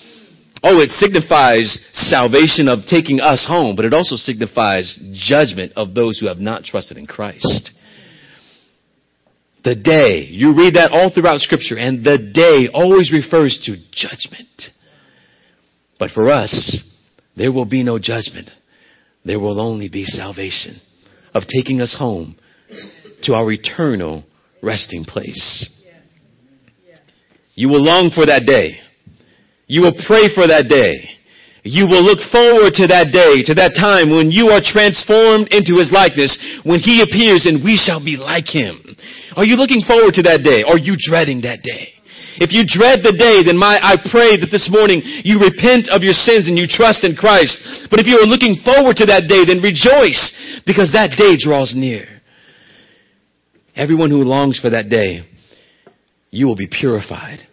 Oh, 0.63 0.81
it 0.81 0.91
signifies 0.91 1.79
salvation 1.93 2.69
of 2.69 2.81
taking 2.89 3.21
us 3.21 3.47
home, 3.47 3.77
but 3.77 3.85
it 3.85 3.95
also 3.95 4.17
signifies 4.17 4.99
judgment 5.13 5.73
of 5.77 5.95
those 5.95 6.19
who 6.19 6.29
have 6.29 6.39
not 6.39 6.65
trusted 6.65 6.97
in 6.97 7.07
Christ. 7.07 7.71
The 9.63 9.75
day. 9.75 10.27
You 10.31 10.57
read 10.57 10.75
that 10.75 10.91
all 10.93 11.11
throughout 11.13 11.41
scripture 11.41 11.77
and 11.77 12.05
the 12.05 12.19
day 12.19 12.69
always 12.73 13.13
refers 13.13 13.61
to 13.67 13.77
judgment. 13.93 14.49
But 15.99 16.11
for 16.13 16.31
us, 16.31 16.79
there 17.37 17.53
will 17.53 17.67
be 17.67 17.83
no 17.83 17.99
judgment. 17.99 18.49
There 19.25 19.39
will 19.39 19.61
only 19.61 19.89
be 19.89 20.05
salvation 20.05 20.81
of 21.35 21.43
taking 21.47 21.81
us 21.81 21.95
home 21.99 22.37
to 23.25 23.35
our 23.35 23.53
eternal 23.53 24.25
resting 24.63 25.05
place. 25.05 25.69
You 27.55 27.69
will 27.69 27.83
long 27.83 28.11
for 28.15 28.25
that 28.27 28.47
day. 28.47 28.79
You 29.67 29.83
will 29.83 29.95
pray 30.07 30.35
for 30.35 30.47
that 30.47 30.67
day. 30.69 31.20
You 31.63 31.85
will 31.85 32.01
look 32.01 32.25
forward 32.33 32.73
to 32.81 32.89
that 32.89 33.13
day, 33.13 33.45
to 33.45 33.55
that 33.61 33.77
time 33.77 34.09
when 34.09 34.33
you 34.33 34.49
are 34.49 34.65
transformed 34.65 35.53
into 35.53 35.77
His 35.77 35.93
likeness, 35.93 36.33
when 36.65 36.81
He 36.81 37.05
appears 37.05 37.45
and 37.45 37.61
we 37.61 37.77
shall 37.77 38.01
be 38.01 38.17
like 38.17 38.49
Him. 38.49 38.81
Are 39.37 39.45
you 39.45 39.61
looking 39.61 39.85
forward 39.85 40.17
to 40.17 40.25
that 40.25 40.41
day? 40.41 40.65
Are 40.65 40.81
you 40.81 40.97
dreading 40.97 41.45
that 41.45 41.61
day? 41.61 42.01
If 42.41 42.57
you 42.57 42.65
dread 42.65 43.05
the 43.05 43.13
day, 43.13 43.45
then 43.45 43.61
my, 43.61 43.77
I 43.77 44.01
pray 44.01 44.41
that 44.41 44.49
this 44.49 44.73
morning 44.73 45.03
you 45.05 45.37
repent 45.37 45.93
of 45.93 46.01
your 46.01 46.17
sins 46.17 46.49
and 46.49 46.57
you 46.57 46.65
trust 46.65 47.05
in 47.05 47.13
Christ. 47.13 47.61
But 47.91 48.01
if 48.01 48.07
you 48.07 48.17
are 48.17 48.29
looking 48.29 48.57
forward 48.65 48.97
to 48.97 49.07
that 49.13 49.29
day, 49.29 49.45
then 49.45 49.61
rejoice 49.61 50.33
because 50.65 50.97
that 50.97 51.13
day 51.19 51.37
draws 51.37 51.77
near. 51.77 52.09
Everyone 53.77 54.09
who 54.09 54.25
longs 54.25 54.59
for 54.59 54.71
that 54.71 54.89
day, 54.89 55.29
you 56.31 56.47
will 56.47 56.57
be 56.57 56.69
purified. 56.69 57.45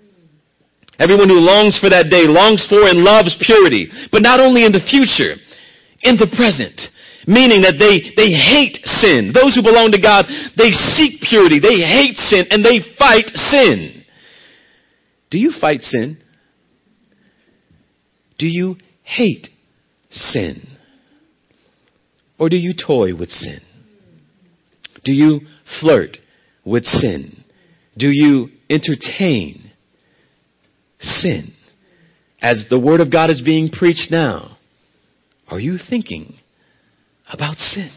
Everyone 1.00 1.30
who 1.30 1.40
longs 1.40 1.78
for 1.78 1.90
that 1.90 2.10
day 2.10 2.26
longs 2.26 2.66
for 2.66 2.90
and 2.90 3.06
loves 3.06 3.38
purity, 3.40 3.90
but 4.12 4.22
not 4.22 4.40
only 4.40 4.66
in 4.66 4.72
the 4.72 4.82
future, 4.82 5.38
in 6.02 6.18
the 6.18 6.30
present. 6.36 6.82
Meaning 7.28 7.62
that 7.62 7.76
they, 7.78 8.16
they 8.16 8.32
hate 8.32 8.80
sin. 8.86 9.32
Those 9.34 9.54
who 9.54 9.62
belong 9.62 9.92
to 9.92 10.02
God, 10.02 10.26
they 10.56 10.72
seek 10.72 11.22
purity, 11.22 11.60
they 11.60 11.84
hate 11.84 12.16
sin, 12.18 12.46
and 12.50 12.64
they 12.64 12.80
fight 12.98 13.28
sin. 13.36 14.04
Do 15.30 15.38
you 15.38 15.52
fight 15.60 15.82
sin? 15.82 16.18
Do 18.40 18.48
you 18.48 18.78
hate 19.04 19.50
sin? 20.10 20.66
Or 22.40 22.50
do 22.50 22.56
you 22.56 22.74
toy 22.74 23.14
with 23.14 23.30
sin? 23.30 23.60
Do 25.04 25.12
you 25.12 25.42
flirt 25.82 26.18
with 26.64 26.86
sin? 26.86 27.44
Do 27.98 28.10
you 28.10 28.50
entertain 28.70 29.66
sin. 31.00 31.54
As 32.42 32.66
the 32.70 32.80
Word 32.80 33.02
of 33.02 33.12
God 33.12 33.30
is 33.30 33.42
being 33.44 33.70
preached 33.70 34.12
now, 34.12 34.58
are 35.48 35.60
you 35.60 35.78
thinking 35.90 36.36
about 37.32 37.58
sin? 37.58 37.92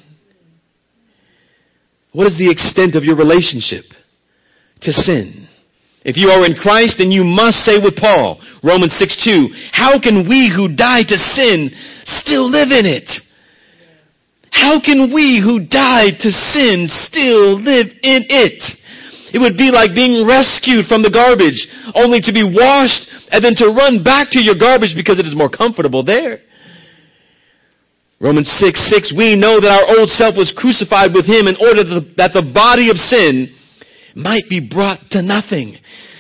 What 2.13 2.27
is 2.27 2.39
the 2.39 2.51
extent 2.51 2.97
of 2.97 3.05
your 3.05 3.17
relationship 3.17 3.85
to 4.83 4.93
sin? 4.93 5.47
If 6.03 6.17
you 6.17 6.29
are 6.29 6.47
in 6.47 6.55
Christ, 6.55 6.97
then 6.99 7.11
you 7.11 7.23
must 7.23 7.59
say 7.59 7.77
with 7.77 7.97
Paul, 7.97 8.41
Romans 8.65 8.97
6 8.99 9.23
2, 9.23 9.49
how 9.73 10.01
can 10.01 10.29
we 10.29 10.51
who 10.55 10.75
died 10.75 11.09
to 11.09 11.19
sin 11.19 11.71
still 12.05 12.49
live 12.49 12.71
in 12.71 12.87
it? 12.87 13.11
How 14.51 14.81
can 14.81 15.13
we 15.15 15.41
who 15.43 15.67
died 15.67 16.19
to 16.21 16.33
sin 16.33 16.89
still 16.89 17.61
live 17.61 17.89
in 18.03 18.25
it? 18.29 18.65
It 19.33 19.39
would 19.39 19.57
be 19.57 19.71
like 19.71 19.95
being 19.95 20.27
rescued 20.27 20.87
from 20.87 21.03
the 21.03 21.11
garbage, 21.11 21.59
only 21.95 22.21
to 22.23 22.33
be 22.33 22.43
washed 22.43 23.07
and 23.31 23.45
then 23.45 23.55
to 23.63 23.71
run 23.71 24.03
back 24.03 24.31
to 24.35 24.43
your 24.43 24.59
garbage 24.59 24.95
because 24.95 25.19
it 25.19 25.27
is 25.27 25.35
more 25.35 25.51
comfortable 25.51 26.03
there. 26.03 26.43
Romans 28.21 28.51
6, 28.61 28.77
6, 28.91 29.15
we 29.17 29.35
know 29.35 29.61
that 29.61 29.71
our 29.71 29.99
old 29.99 30.11
self 30.11 30.37
was 30.37 30.53
crucified 30.53 31.15
with 31.15 31.25
him 31.25 31.49
in 31.49 31.57
order 31.57 31.83
that 32.19 32.35
the 32.35 32.45
body 32.53 32.91
of 32.91 32.99
sin 32.99 33.49
might 34.15 34.45
be 34.51 34.61
brought 34.61 35.01
to 35.13 35.23
nothing. 35.23 35.79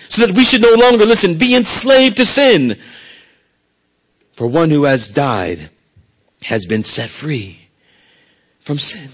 So 0.09 0.27
that 0.27 0.35
we 0.35 0.44
should 0.44 0.62
no 0.62 0.75
longer, 0.75 1.05
listen, 1.05 1.38
be 1.38 1.55
enslaved 1.55 2.16
to 2.16 2.25
sin. 2.25 2.75
For 4.38 4.49
one 4.49 4.70
who 4.70 4.85
has 4.85 5.11
died 5.14 5.70
has 6.42 6.64
been 6.66 6.83
set 6.83 7.11
free 7.20 7.59
from 8.66 8.79
sin. 8.79 9.12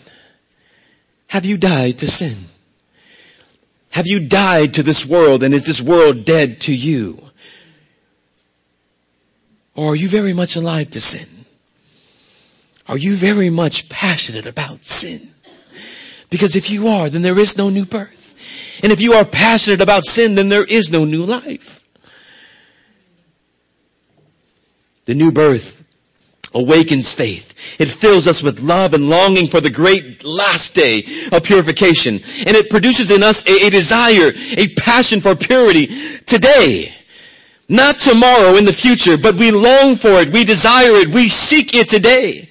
Have 1.27 1.45
you 1.45 1.59
died 1.59 1.99
to 1.99 2.07
sin? 2.07 2.47
Have 3.97 4.05
you 4.05 4.29
died 4.29 4.75
to 4.75 4.83
this 4.83 5.07
world 5.11 5.43
and 5.43 5.55
is 5.55 5.65
this 5.65 5.83
world 5.85 6.27
dead 6.27 6.59
to 6.63 6.73
you? 6.73 7.17
Or 9.75 9.93
are 9.93 9.97
you 9.97 10.11
very 10.11 10.35
much 10.35 10.51
alive 10.55 10.91
to 10.91 11.01
sin? 11.01 11.47
Are 12.87 12.99
you 12.99 13.17
very 13.19 13.49
much 13.49 13.85
passionate 13.89 14.47
about 14.47 14.83
sin? 14.83 15.33
Because 16.31 16.55
if 16.55 16.69
you 16.69 16.89
are, 16.89 17.09
then 17.09 17.23
there 17.23 17.39
is 17.39 17.55
no 17.57 17.71
new 17.71 17.87
birth. 17.87 18.11
And 18.83 18.93
if 18.93 19.01
you 19.01 19.13
are 19.13 19.25
passionate 19.33 19.81
about 19.81 20.03
sin, 20.03 20.35
then 20.35 20.51
there 20.51 20.67
is 20.67 20.91
no 20.93 21.07
new 21.07 21.25
life. 21.25 21.61
The 25.07 25.15
new 25.15 25.33
birth 25.33 25.65
awakens 26.57 27.13
faith. 27.13 27.45
It 27.77 27.93
fills 28.01 28.25
us 28.27 28.41
with 28.41 28.57
love 28.57 28.97
and 28.97 29.13
longing 29.13 29.53
for 29.53 29.61
the 29.61 29.71
great 29.71 30.25
last 30.25 30.73
day 30.73 31.05
of 31.29 31.45
purification. 31.45 32.17
And 32.49 32.57
it 32.57 32.73
produces 32.73 33.13
in 33.13 33.21
us 33.21 33.37
a, 33.45 33.69
a 33.69 33.71
desire, 33.71 34.33
a 34.33 34.73
passion 34.81 35.21
for 35.21 35.37
purity 35.37 36.19
today. 36.25 36.97
Not 37.69 38.01
tomorrow 38.01 38.57
in 38.57 38.65
the 38.65 38.73
future, 38.73 39.21
but 39.21 39.37
we 39.37 39.53
long 39.53 39.99
for 40.01 40.23
it, 40.23 40.33
we 40.33 40.49
desire 40.49 40.97
it, 41.05 41.13
we 41.13 41.29
seek 41.29 41.77
it 41.77 41.93
today. 41.93 42.49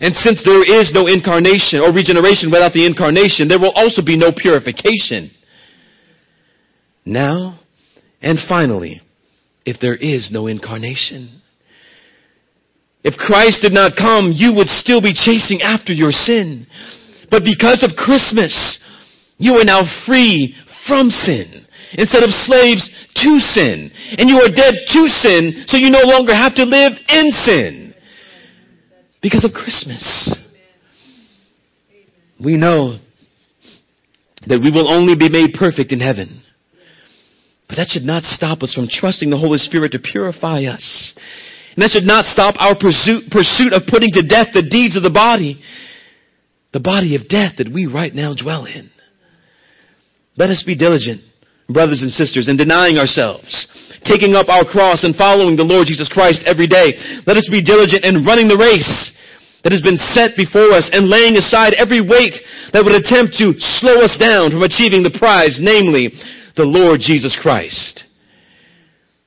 And 0.00 0.14
since 0.14 0.42
there 0.42 0.62
is 0.62 0.90
no 0.94 1.06
incarnation 1.06 1.80
or 1.80 1.92
regeneration 1.92 2.50
without 2.50 2.72
the 2.72 2.86
incarnation, 2.86 3.46
there 3.46 3.58
will 3.58 3.74
also 3.74 4.02
be 4.02 4.16
no 4.16 4.32
purification. 4.34 5.30
Now 7.04 7.58
and 8.22 8.38
finally, 8.48 9.00
if 9.64 9.78
there 9.80 9.94
is 9.94 10.30
no 10.32 10.46
incarnation, 10.46 11.42
if 13.08 13.16
Christ 13.16 13.62
did 13.62 13.72
not 13.72 13.96
come, 13.96 14.32
you 14.36 14.52
would 14.54 14.68
still 14.68 15.00
be 15.00 15.14
chasing 15.16 15.62
after 15.62 15.92
your 15.92 16.12
sin. 16.12 16.66
But 17.30 17.42
because 17.42 17.82
of 17.82 17.96
Christmas, 17.96 18.78
you 19.38 19.54
are 19.54 19.64
now 19.64 19.82
free 20.06 20.54
from 20.86 21.08
sin 21.08 21.64
instead 21.92 22.22
of 22.22 22.30
slaves 22.30 22.84
to 23.16 23.38
sin. 23.40 23.90
And 24.18 24.28
you 24.28 24.36
are 24.36 24.52
dead 24.52 24.74
to 24.92 25.08
sin, 25.08 25.64
so 25.66 25.78
you 25.78 25.88
no 25.88 26.04
longer 26.04 26.34
have 26.34 26.54
to 26.56 26.64
live 26.64 26.92
in 27.08 27.30
sin. 27.32 27.94
Because 29.22 29.44
of 29.44 29.52
Christmas. 29.52 30.36
We 32.38 32.56
know 32.56 32.98
that 34.46 34.60
we 34.60 34.70
will 34.70 34.88
only 34.88 35.16
be 35.16 35.28
made 35.28 35.54
perfect 35.54 35.92
in 35.92 36.00
heaven. 36.00 36.42
But 37.68 37.76
that 37.76 37.88
should 37.88 38.04
not 38.04 38.22
stop 38.22 38.62
us 38.62 38.74
from 38.74 38.88
trusting 38.90 39.30
the 39.30 39.36
Holy 39.38 39.58
Spirit 39.58 39.92
to 39.92 39.98
purify 39.98 40.64
us 40.64 41.14
and 41.78 41.86
that 41.86 41.94
should 41.94 42.10
not 42.10 42.26
stop 42.26 42.58
our 42.58 42.74
pursuit, 42.74 43.30
pursuit 43.30 43.70
of 43.70 43.86
putting 43.86 44.10
to 44.18 44.26
death 44.26 44.50
the 44.50 44.66
deeds 44.66 44.98
of 44.98 45.06
the 45.06 45.14
body, 45.14 45.62
the 46.74 46.82
body 46.82 47.14
of 47.14 47.30
death 47.30 47.62
that 47.62 47.70
we 47.70 47.86
right 47.86 48.10
now 48.10 48.34
dwell 48.34 48.66
in. 48.66 48.90
Let 50.34 50.50
us 50.50 50.66
be 50.66 50.74
diligent, 50.74 51.22
brothers 51.70 52.02
and 52.02 52.10
sisters, 52.10 52.50
in 52.50 52.58
denying 52.58 52.98
ourselves, 52.98 53.46
taking 54.02 54.34
up 54.34 54.50
our 54.50 54.66
cross 54.66 55.06
and 55.06 55.14
following 55.14 55.54
the 55.54 55.62
Lord 55.62 55.86
Jesus 55.86 56.10
Christ 56.10 56.42
every 56.50 56.66
day. 56.66 56.98
Let 57.30 57.38
us 57.38 57.46
be 57.46 57.62
diligent 57.62 58.02
in 58.02 58.26
running 58.26 58.50
the 58.50 58.58
race 58.58 59.14
that 59.62 59.70
has 59.70 59.78
been 59.78 60.02
set 60.10 60.34
before 60.34 60.74
us 60.74 60.90
and 60.90 61.06
laying 61.06 61.38
aside 61.38 61.78
every 61.78 62.02
weight 62.02 62.34
that 62.74 62.82
would 62.82 62.98
attempt 62.98 63.38
to 63.38 63.54
slow 63.78 64.02
us 64.02 64.18
down 64.18 64.50
from 64.50 64.66
achieving 64.66 65.06
the 65.06 65.14
prize, 65.14 65.62
namely 65.62 66.10
the 66.58 66.66
Lord 66.66 66.98
Jesus 66.98 67.38
Christ. 67.40 68.02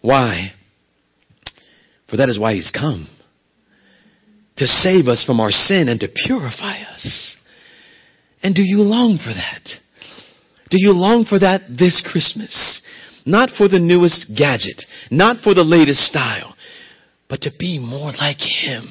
Why? 0.03 0.51
For 2.11 2.17
that 2.17 2.29
is 2.29 2.37
why 2.37 2.53
He's 2.53 2.69
come. 2.69 3.09
To 4.57 4.67
save 4.67 5.07
us 5.07 5.23
from 5.25 5.39
our 5.39 5.49
sin 5.49 5.89
and 5.89 5.99
to 6.01 6.07
purify 6.27 6.81
us. 6.93 7.35
And 8.43 8.53
do 8.53 8.61
you 8.63 8.81
long 8.81 9.17
for 9.17 9.33
that? 9.33 9.69
Do 10.69 10.77
you 10.79 10.91
long 10.91 11.25
for 11.25 11.39
that 11.39 11.61
this 11.67 12.03
Christmas? 12.11 12.81
not 13.25 13.49
for 13.57 13.67
the 13.67 13.79
newest 13.79 14.31
gadget, 14.35 14.83
not 15.09 15.37
for 15.43 15.53
the 15.53 15.63
latest 15.63 16.01
style, 16.01 16.55
but 17.29 17.41
to 17.41 17.51
be 17.57 17.79
more 17.79 18.11
like 18.11 18.39
Him, 18.39 18.85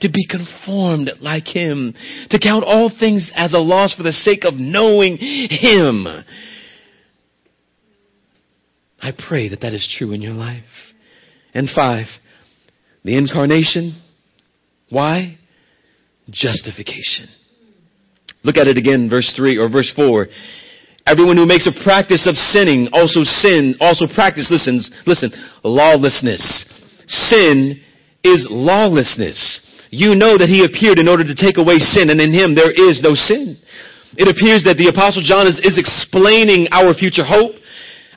to 0.00 0.08
be 0.08 0.26
conformed 0.26 1.10
like 1.20 1.46
Him, 1.46 1.94
to 2.30 2.38
count 2.38 2.64
all 2.64 2.90
things 2.98 3.30
as 3.34 3.52
a 3.52 3.58
loss 3.58 3.94
for 3.94 4.02
the 4.02 4.12
sake 4.12 4.44
of 4.44 4.54
knowing 4.54 5.16
Him. 5.16 6.06
I 9.00 9.12
pray 9.28 9.48
that 9.48 9.60
that 9.60 9.74
is 9.74 9.94
true 9.98 10.12
in 10.12 10.22
your 10.22 10.32
life. 10.32 10.64
And 11.54 11.68
five, 11.68 12.06
the 13.08 13.16
incarnation. 13.16 13.96
Why? 14.90 15.38
Justification. 16.28 17.26
Look 18.44 18.58
at 18.58 18.68
it 18.68 18.76
again, 18.76 19.08
verse 19.08 19.32
3 19.34 19.56
or 19.56 19.70
verse 19.70 19.90
4. 19.96 20.26
Everyone 21.06 21.38
who 21.38 21.46
makes 21.46 21.66
a 21.66 21.72
practice 21.84 22.28
of 22.28 22.36
sinning 22.36 22.88
also 22.92 23.24
sin, 23.24 23.76
also 23.80 24.04
practice, 24.06 24.50
listens, 24.50 24.92
listen, 25.06 25.32
lawlessness. 25.64 26.66
Sin 27.06 27.80
is 28.22 28.46
lawlessness. 28.50 29.40
You 29.88 30.14
know 30.14 30.36
that 30.36 30.52
he 30.52 30.68
appeared 30.68 30.98
in 30.98 31.08
order 31.08 31.24
to 31.24 31.34
take 31.34 31.56
away 31.56 31.78
sin, 31.78 32.10
and 32.10 32.20
in 32.20 32.30
him 32.30 32.54
there 32.54 32.70
is 32.70 33.00
no 33.00 33.14
sin. 33.14 33.56
It 34.20 34.28
appears 34.28 34.64
that 34.64 34.76
the 34.76 34.92
apostle 34.92 35.24
John 35.24 35.46
is, 35.46 35.56
is 35.64 35.80
explaining 35.80 36.68
our 36.72 36.92
future 36.92 37.24
hope, 37.24 37.56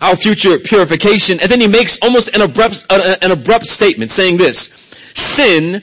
our 0.02 0.18
future 0.18 0.60
purification, 0.60 1.40
and 1.40 1.48
then 1.48 1.62
he 1.62 1.72
makes 1.72 1.96
almost 2.02 2.28
an 2.34 2.42
abrupt, 2.42 2.84
uh, 2.90 3.16
an 3.22 3.32
abrupt 3.32 3.72
statement 3.72 4.12
saying 4.12 4.36
this, 4.36 4.68
sin 5.16 5.82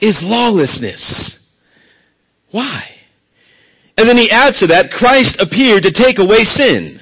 is 0.00 0.18
lawlessness. 0.22 1.38
Why? 2.50 2.84
And 3.96 4.08
then 4.08 4.16
he 4.16 4.30
adds 4.30 4.60
to 4.60 4.66
that, 4.68 4.90
Christ 4.90 5.36
appeared 5.38 5.82
to 5.84 5.92
take 5.92 6.18
away 6.18 6.44
sin. 6.44 7.00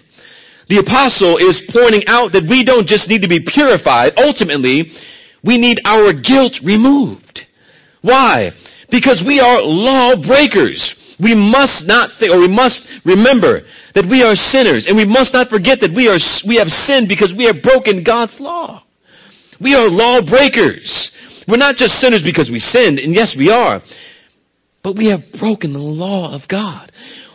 The 0.68 0.84
apostle 0.84 1.38
is 1.38 1.62
pointing 1.72 2.02
out 2.06 2.32
that 2.32 2.44
we 2.44 2.64
don't 2.64 2.86
just 2.86 3.08
need 3.08 3.22
to 3.22 3.28
be 3.28 3.40
purified. 3.40 4.12
Ultimately, 4.18 4.92
we 5.44 5.56
need 5.56 5.78
our 5.84 6.12
guilt 6.12 6.60
removed. 6.64 7.40
Why? 8.02 8.50
Because 8.90 9.24
we 9.24 9.40
are 9.40 9.62
lawbreakers. 9.62 11.16
We 11.20 11.34
must 11.34 11.86
not 11.86 12.10
think, 12.18 12.32
or 12.32 12.40
we 12.40 12.48
must 12.48 12.86
remember 13.04 13.62
that 13.94 14.06
we 14.06 14.22
are 14.22 14.36
sinners, 14.36 14.86
and 14.86 14.96
we 14.96 15.06
must 15.06 15.32
not 15.32 15.48
forget 15.48 15.80
that 15.80 15.94
we 15.94 16.06
are, 16.06 16.20
we 16.46 16.56
have 16.56 16.68
sinned 16.68 17.08
because 17.08 17.34
we 17.36 17.46
have 17.46 17.62
broken 17.62 18.04
God's 18.04 18.38
law. 18.38 18.84
We 19.60 19.74
are 19.74 19.88
lawbreakers. 19.88 21.10
We're 21.48 21.56
not 21.56 21.76
just 21.76 21.94
sinners 21.94 22.22
because 22.22 22.50
we 22.50 22.58
sinned, 22.58 22.98
and 22.98 23.14
yes, 23.14 23.34
we 23.36 23.50
are. 23.50 23.80
But 24.84 24.96
we 24.96 25.10
have 25.10 25.20
broken 25.40 25.72
the 25.72 25.78
law 25.78 26.34
of 26.34 26.42
God. 26.48 26.92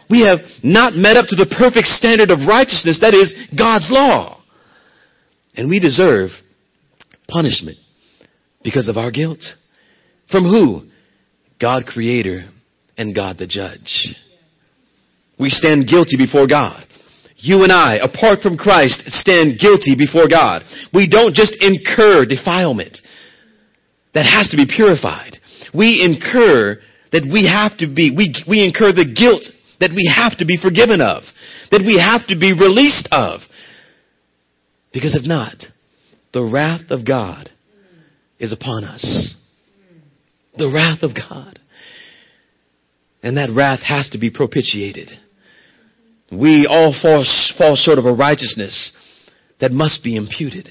We 0.09 0.21
have 0.21 0.39
not 0.63 0.93
met 0.93 1.17
up 1.17 1.25
to 1.29 1.35
the 1.35 1.47
perfect 1.57 1.87
standard 1.87 2.29
of 2.29 2.47
righteousness 2.47 2.99
that 3.01 3.15
is 3.15 3.33
God's 3.57 3.89
law. 3.89 4.41
And 5.55 5.69
we 5.69 5.79
deserve 5.79 6.29
punishment 7.27 7.77
because 8.63 8.87
of 8.87 8.97
our 8.97 9.11
guilt. 9.11 9.43
From 10.29 10.45
who? 10.45 10.83
God 11.59 11.85
creator 11.85 12.41
and 12.97 13.15
God 13.15 13.37
the 13.37 13.47
judge. 13.47 14.15
We 15.39 15.49
stand 15.49 15.87
guilty 15.87 16.17
before 16.17 16.47
God. 16.47 16.85
You 17.37 17.63
and 17.63 17.71
I, 17.71 17.95
apart 17.95 18.39
from 18.41 18.57
Christ, 18.57 19.03
stand 19.07 19.59
guilty 19.59 19.95
before 19.97 20.27
God. 20.29 20.61
We 20.93 21.09
don't 21.09 21.33
just 21.33 21.57
incur 21.59 22.25
defilement 22.25 22.99
that 24.13 24.25
has 24.25 24.49
to 24.49 24.57
be 24.57 24.65
purified. 24.67 25.37
We 25.73 26.01
incur 26.01 26.79
that 27.11 27.23
we 27.31 27.47
have 27.47 27.77
to 27.79 27.87
be, 27.87 28.11
we, 28.15 28.33
we 28.47 28.63
incur 28.63 28.91
the 28.91 29.05
guilt 29.05 29.43
that 29.79 29.91
we 29.91 30.11
have 30.13 30.37
to 30.37 30.45
be 30.45 30.57
forgiven 30.57 31.01
of, 31.01 31.23
that 31.71 31.83
we 31.85 31.99
have 31.99 32.27
to 32.27 32.39
be 32.39 32.53
released 32.53 33.07
of. 33.11 33.41
Because 34.91 35.15
if 35.15 35.25
not, 35.25 35.55
the 36.33 36.43
wrath 36.43 36.89
of 36.89 37.05
God 37.05 37.49
is 38.39 38.51
upon 38.51 38.83
us. 38.83 39.35
The 40.57 40.69
wrath 40.69 41.01
of 41.01 41.15
God. 41.15 41.59
And 43.23 43.37
that 43.37 43.49
wrath 43.51 43.79
has 43.81 44.09
to 44.11 44.19
be 44.19 44.29
propitiated. 44.29 45.09
We 46.31 46.67
all 46.69 46.95
fall, 46.99 47.25
fall 47.57 47.75
short 47.75 47.97
of 47.97 48.05
a 48.05 48.13
righteousness 48.13 48.91
that 49.59 49.71
must 49.71 50.03
be 50.03 50.15
imputed. 50.15 50.69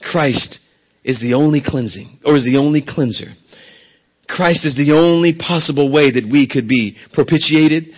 Christ 0.00 0.58
is 1.04 1.20
the 1.20 1.34
only 1.34 1.62
cleansing, 1.64 2.20
or 2.24 2.36
is 2.36 2.44
the 2.44 2.58
only 2.58 2.84
cleanser 2.86 3.28
Christ 4.30 4.64
is 4.64 4.76
the 4.76 4.92
only 4.92 5.34
possible 5.34 5.90
way 5.90 6.10
that 6.12 6.24
we 6.30 6.46
could 6.46 6.68
be 6.68 6.96
propitiated, 7.12 7.88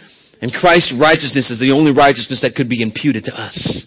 and 0.41 0.53
Christ's 0.53 0.95
righteousness 0.99 1.51
is 1.51 1.61
the 1.61 1.73
only 1.73 1.93
righteousness 1.93 2.41
that 2.41 2.55
could 2.57 2.69
be 2.69 2.83
imputed 2.83 3.25
to 3.25 3.35
us. 3.35 3.87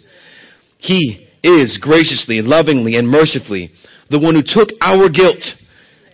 He 0.78 1.28
is 1.44 1.80
graciously, 1.82 2.42
lovingly, 2.42 2.96
and 2.96 3.08
mercifully 3.08 3.72
the 4.10 4.20
one 4.20 4.36
who 4.36 4.44
took 4.46 4.70
our 4.82 5.10
guilt, 5.10 5.44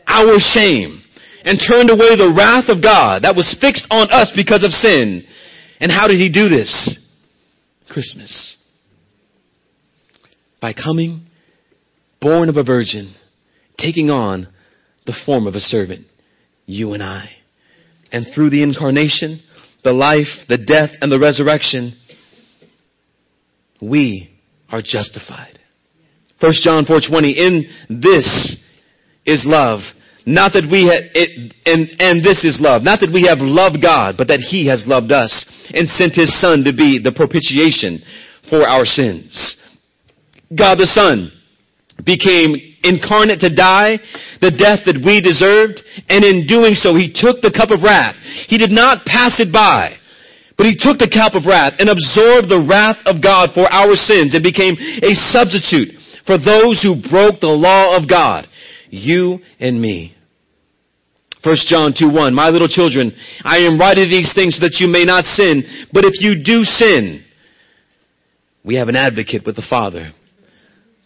our 0.08 0.40
shame, 0.40 1.04
and 1.44 1.60
turned 1.60 1.90
away 1.90 2.16
the 2.16 2.34
wrath 2.36 2.70
of 2.70 2.82
God 2.82 3.24
that 3.24 3.36
was 3.36 3.58
fixed 3.60 3.86
on 3.92 4.10
us 4.10 4.32
because 4.36 4.64
of 4.64 4.72
sin. 4.72 5.26
And 5.82 5.92
how 5.92 6.08
did 6.08 6.20
he 6.20 6.32
do 6.32 6.48
this? 6.48 6.72
Christmas. 7.90 8.56
By 10.62 10.74
coming, 10.74 11.26
born 12.22 12.50
of 12.50 12.58
a 12.58 12.64
virgin, 12.64 13.16
taking 13.78 14.10
on 14.10 14.48
the 15.06 15.16
form 15.26 15.48
of 15.48 15.56
a 15.56 15.60
servant 15.60 16.06
you 16.66 16.94
and 16.94 17.04
I. 17.04 17.30
And 18.12 18.28
through 18.34 18.52
the 18.52 18.64
incarnation, 18.64 19.42
the 19.84 19.92
life, 19.92 20.28
the 20.48 20.58
death, 20.58 20.92
and 21.02 21.12
the 21.12 21.20
resurrection, 21.20 21.98
we 23.82 24.30
are 24.70 24.82
justified. 24.82 25.60
1 26.40 26.52
John 26.62 26.86
4:20 26.86 27.36
in 27.36 27.66
this 28.02 28.58
is 29.26 29.46
love 29.46 29.82
not 30.26 30.54
that 30.54 30.68
we 30.72 30.86
had 30.86 31.10
it, 31.14 31.54
and 31.66 31.90
and 32.00 32.24
this 32.24 32.44
is 32.44 32.60
love 32.60 32.82
not 32.82 33.00
that 33.00 33.12
we 33.12 33.24
have 33.24 33.40
loved 33.40 33.82
God 33.82 34.18
but 34.18 34.28
that 34.28 34.40
he 34.40 34.66
has 34.68 34.84
loved 34.88 35.12
us 35.12 35.46
and 35.74 35.88
sent 35.88 36.16
his 36.16 36.34
son 36.40 36.64
to 36.64 36.74
be 36.74 37.00
the 37.00 37.12
propitiation 37.12 38.02
for 38.50 38.68
our 38.68 38.86
sins 38.86 39.56
God 40.56 40.80
the 40.80 40.88
son 40.88 41.32
became 42.06 42.56
incarnate 42.84 43.40
to 43.42 43.54
die 43.54 44.00
the 44.42 44.52
death 44.52 44.86
that 44.86 45.02
we 45.06 45.22
deserved, 45.22 45.82
and 46.10 46.26
in 46.26 46.48
doing 46.48 46.74
so, 46.74 46.96
he 46.96 47.14
took 47.14 47.42
the 47.42 47.54
cup 47.54 47.70
of 47.70 47.84
wrath. 47.84 48.16
He 48.48 48.58
did 48.58 48.72
not 48.72 49.06
pass 49.06 49.40
it 49.40 49.54
by, 49.54 49.98
but 50.58 50.66
he 50.66 50.76
took 50.78 50.98
the 50.98 51.12
cup 51.12 51.36
of 51.36 51.46
wrath 51.46 51.78
and 51.80 51.90
absorbed 51.90 52.50
the 52.50 52.66
wrath 52.66 52.98
of 53.06 53.22
God 53.22 53.54
for 53.54 53.70
our 53.70 53.96
sins 53.96 54.34
and 54.34 54.44
became 54.44 54.78
a 54.80 55.14
substitute 55.30 55.94
for 56.26 56.38
those 56.38 56.82
who 56.82 57.02
broke 57.10 57.40
the 57.40 57.54
law 57.54 57.98
of 57.98 58.10
God, 58.10 58.48
you 58.90 59.40
and 59.60 59.82
me. 59.82 60.16
1 61.44 61.56
John 61.66 61.94
2 61.98 62.10
1, 62.10 62.34
My 62.34 62.50
little 62.50 62.68
children, 62.68 63.14
I 63.44 63.66
am 63.66 63.80
writing 63.80 64.10
these 64.10 64.32
things 64.34 64.58
so 64.58 64.62
that 64.62 64.78
you 64.80 64.88
may 64.88 65.06
not 65.06 65.26
sin, 65.26 65.64
but 65.92 66.06
if 66.06 66.22
you 66.22 66.44
do 66.44 66.64
sin, 66.64 67.26
we 68.64 68.76
have 68.76 68.90
an 68.90 68.96
advocate 68.96 69.44
with 69.46 69.56
the 69.56 69.66
Father, 69.68 70.14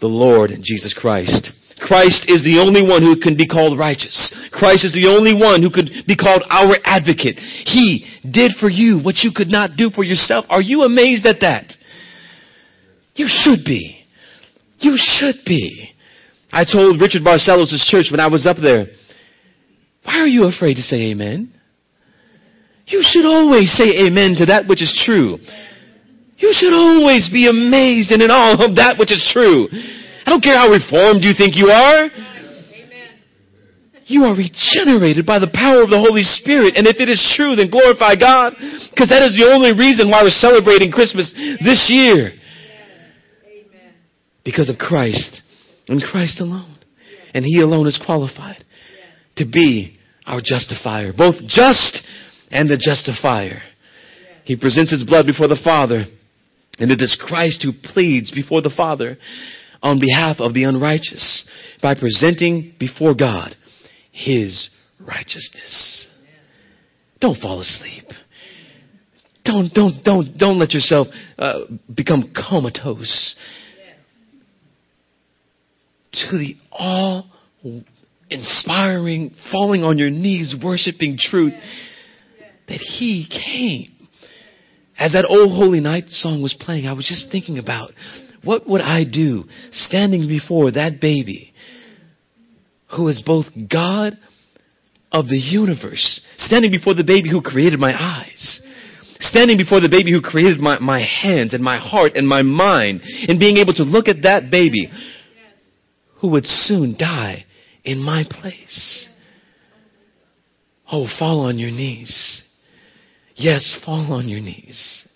the 0.01 0.07
Lord 0.07 0.51
Jesus 0.63 0.93
Christ. 0.93 1.51
Christ 1.79 2.25
is 2.27 2.43
the 2.43 2.59
only 2.59 2.81
one 2.81 3.01
who 3.01 3.19
can 3.19 3.35
be 3.35 3.47
called 3.47 3.77
righteous. 3.77 4.33
Christ 4.51 4.85
is 4.85 4.93
the 4.93 5.07
only 5.07 5.35
one 5.35 5.61
who 5.61 5.69
could 5.69 6.07
be 6.07 6.15
called 6.15 6.43
our 6.49 6.75
advocate. 6.83 7.37
He 7.37 8.07
did 8.23 8.53
for 8.59 8.69
you 8.69 8.99
what 8.99 9.23
you 9.23 9.31
could 9.35 9.49
not 9.49 9.75
do 9.77 9.89
for 9.89 10.03
yourself. 10.03 10.45
Are 10.49 10.61
you 10.61 10.83
amazed 10.83 11.25
at 11.25 11.41
that? 11.41 11.73
You 13.15 13.27
should 13.27 13.65
be. 13.65 14.03
You 14.79 14.95
should 14.97 15.35
be. 15.45 15.89
I 16.51 16.63
told 16.63 17.01
Richard 17.01 17.23
Barcellos' 17.23 17.85
church 17.89 18.07
when 18.09 18.19
I 18.19 18.27
was 18.27 18.45
up 18.45 18.57
there, 18.61 18.87
why 20.03 20.19
are 20.19 20.27
you 20.27 20.45
afraid 20.45 20.75
to 20.75 20.81
say 20.81 21.11
amen? 21.11 21.51
You 22.87 23.01
should 23.03 23.25
always 23.25 23.71
say 23.71 24.05
amen 24.05 24.35
to 24.37 24.45
that 24.47 24.67
which 24.67 24.81
is 24.81 25.03
true. 25.05 25.39
You 26.37 26.51
should 26.51 26.73
always 26.73 27.29
be 27.31 27.47
amazed 27.47 28.11
and 28.11 28.21
in 28.21 28.29
awe 28.29 28.59
of 28.59 28.75
that 28.75 28.99
which 28.99 29.11
is 29.11 29.23
true. 29.31 29.67
I 29.71 30.29
don't 30.29 30.43
care 30.43 30.57
how 30.57 30.69
reformed 30.69 31.23
you 31.23 31.33
think 31.37 31.55
you 31.55 31.67
are. 31.67 32.09
You 34.05 34.25
are 34.25 34.35
regenerated 34.35 35.25
by 35.25 35.39
the 35.39 35.49
power 35.49 35.81
of 35.81 35.89
the 35.89 35.97
Holy 35.97 36.21
Spirit. 36.21 36.77
And 36.77 36.85
if 36.85 36.97
it 36.99 37.09
is 37.09 37.21
true, 37.35 37.55
then 37.55 37.71
glorify 37.71 38.15
God. 38.15 38.53
Because 38.91 39.09
that 39.09 39.25
is 39.25 39.33
the 39.33 39.49
only 39.49 39.73
reason 39.73 40.11
why 40.11 40.21
we're 40.21 40.29
celebrating 40.29 40.91
Christmas 40.91 41.33
this 41.63 41.89
year. 41.89 42.33
Because 44.43 44.69
of 44.69 44.77
Christ 44.77 45.41
and 45.87 46.01
Christ 46.03 46.39
alone. 46.39 46.77
And 47.33 47.43
He 47.43 47.61
alone 47.61 47.87
is 47.87 47.99
qualified 48.03 48.63
to 49.37 49.45
be 49.45 49.97
our 50.27 50.41
justifier. 50.43 51.11
Both 51.11 51.41
just 51.47 51.97
and 52.51 52.69
the 52.69 52.77
justifier. 52.77 53.61
He 54.43 54.55
presents 54.55 54.91
His 54.91 55.03
blood 55.03 55.25
before 55.25 55.47
the 55.47 55.59
Father. 55.63 56.05
And 56.79 56.91
it 56.91 57.01
is 57.01 57.17
Christ 57.19 57.63
who 57.63 57.71
pleads 57.93 58.31
before 58.31 58.61
the 58.61 58.73
Father 58.75 59.17
on 59.81 59.99
behalf 59.99 60.37
of 60.39 60.53
the 60.53 60.63
unrighteous 60.63 61.47
by 61.81 61.95
presenting 61.95 62.73
before 62.79 63.13
God 63.13 63.55
His 64.11 64.69
righteousness. 64.99 66.07
Don't 67.21 67.39
fall 67.39 67.61
asleep. 67.61 68.05
Don't, 69.45 69.73
don't, 69.73 70.03
don't, 70.03 70.37
don't 70.37 70.59
let 70.59 70.73
yourself 70.73 71.07
uh, 71.37 71.59
become 71.93 72.33
comatose. 72.35 73.35
to 76.11 76.37
the 76.37 76.55
all 76.71 77.27
inspiring, 78.29 79.35
falling 79.51 79.83
on 79.83 79.97
your 79.97 80.09
knees, 80.09 80.55
worshiping 80.63 81.17
truth 81.19 81.53
that 82.67 82.79
He 82.79 83.27
came. 83.29 83.94
As 84.97 85.13
that 85.13 85.25
old 85.27 85.51
Holy 85.51 85.79
Night 85.79 86.09
song 86.09 86.41
was 86.41 86.53
playing, 86.53 86.87
I 86.87 86.93
was 86.93 87.05
just 87.05 87.31
thinking 87.31 87.57
about 87.57 87.91
what 88.43 88.67
would 88.67 88.81
I 88.81 89.03
do 89.03 89.45
standing 89.71 90.27
before 90.27 90.71
that 90.71 91.01
baby 91.01 91.53
who 92.95 93.07
is 93.09 93.21
both 93.25 93.45
God 93.69 94.17
of 95.11 95.27
the 95.27 95.37
universe, 95.37 96.21
standing 96.37 96.71
before 96.71 96.93
the 96.93 97.03
baby 97.03 97.29
who 97.29 97.41
created 97.41 97.79
my 97.79 97.93
eyes, 97.93 98.61
standing 99.19 99.57
before 99.57 99.79
the 99.79 99.89
baby 99.89 100.11
who 100.11 100.21
created 100.21 100.59
my, 100.59 100.79
my 100.79 101.01
hands 101.01 101.53
and 101.53 101.63
my 101.63 101.77
heart 101.77 102.13
and 102.15 102.27
my 102.27 102.41
mind, 102.41 103.01
and 103.27 103.39
being 103.39 103.57
able 103.57 103.73
to 103.73 103.83
look 103.83 104.07
at 104.07 104.23
that 104.23 104.51
baby 104.51 104.89
who 106.21 106.29
would 106.29 106.45
soon 106.45 106.95
die 106.97 107.45
in 107.83 107.97
my 107.97 108.23
place. 108.29 109.09
Oh, 110.91 111.07
fall 111.19 111.41
on 111.41 111.57
your 111.57 111.71
knees. 111.71 112.41
Yes, 113.35 113.77
fall 113.85 114.13
on 114.13 114.29
your 114.29 114.39
knees. 114.39 115.07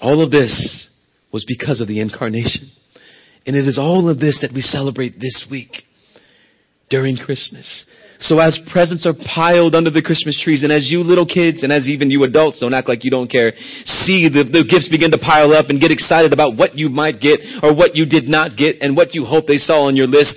All 0.00 0.22
of 0.22 0.30
this 0.30 0.88
was 1.32 1.44
because 1.46 1.80
of 1.80 1.88
the 1.88 2.00
incarnation. 2.00 2.70
And 3.46 3.54
it 3.54 3.68
is 3.68 3.78
all 3.78 4.08
of 4.08 4.18
this 4.18 4.40
that 4.40 4.52
we 4.52 4.60
celebrate 4.60 5.20
this 5.20 5.46
week 5.50 5.82
during 6.88 7.16
Christmas. 7.16 7.84
So 8.18 8.40
as 8.40 8.58
presents 8.72 9.06
are 9.06 9.12
piled 9.34 9.74
under 9.74 9.90
the 9.90 10.00
Christmas 10.00 10.40
trees, 10.42 10.62
and 10.62 10.72
as 10.72 10.90
you 10.90 11.00
little 11.00 11.26
kids, 11.26 11.62
and 11.62 11.70
as 11.70 11.86
even 11.86 12.10
you 12.10 12.24
adults, 12.24 12.60
don't 12.60 12.72
act 12.72 12.88
like 12.88 13.04
you 13.04 13.10
don't 13.10 13.30
care, 13.30 13.52
see 13.84 14.28
the, 14.32 14.44
the 14.44 14.64
gifts 14.68 14.88
begin 14.88 15.10
to 15.10 15.18
pile 15.18 15.52
up 15.52 15.66
and 15.68 15.80
get 15.80 15.90
excited 15.90 16.32
about 16.32 16.56
what 16.56 16.76
you 16.76 16.88
might 16.88 17.20
get 17.20 17.40
or 17.62 17.74
what 17.74 17.94
you 17.94 18.06
did 18.06 18.26
not 18.26 18.56
get 18.56 18.76
and 18.80 18.96
what 18.96 19.14
you 19.14 19.24
hope 19.24 19.46
they 19.46 19.58
saw 19.58 19.86
on 19.86 19.96
your 19.96 20.06
list. 20.06 20.34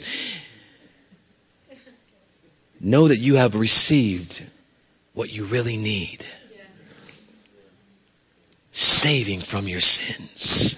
Know 2.81 3.07
that 3.07 3.17
you 3.19 3.35
have 3.35 3.53
received 3.53 4.33
what 5.19 5.31
you 5.31 5.45
really 5.51 5.75
need. 5.75 6.23
Saving 8.71 9.43
from 9.51 9.67
your 9.67 9.81
sins. 9.81 10.77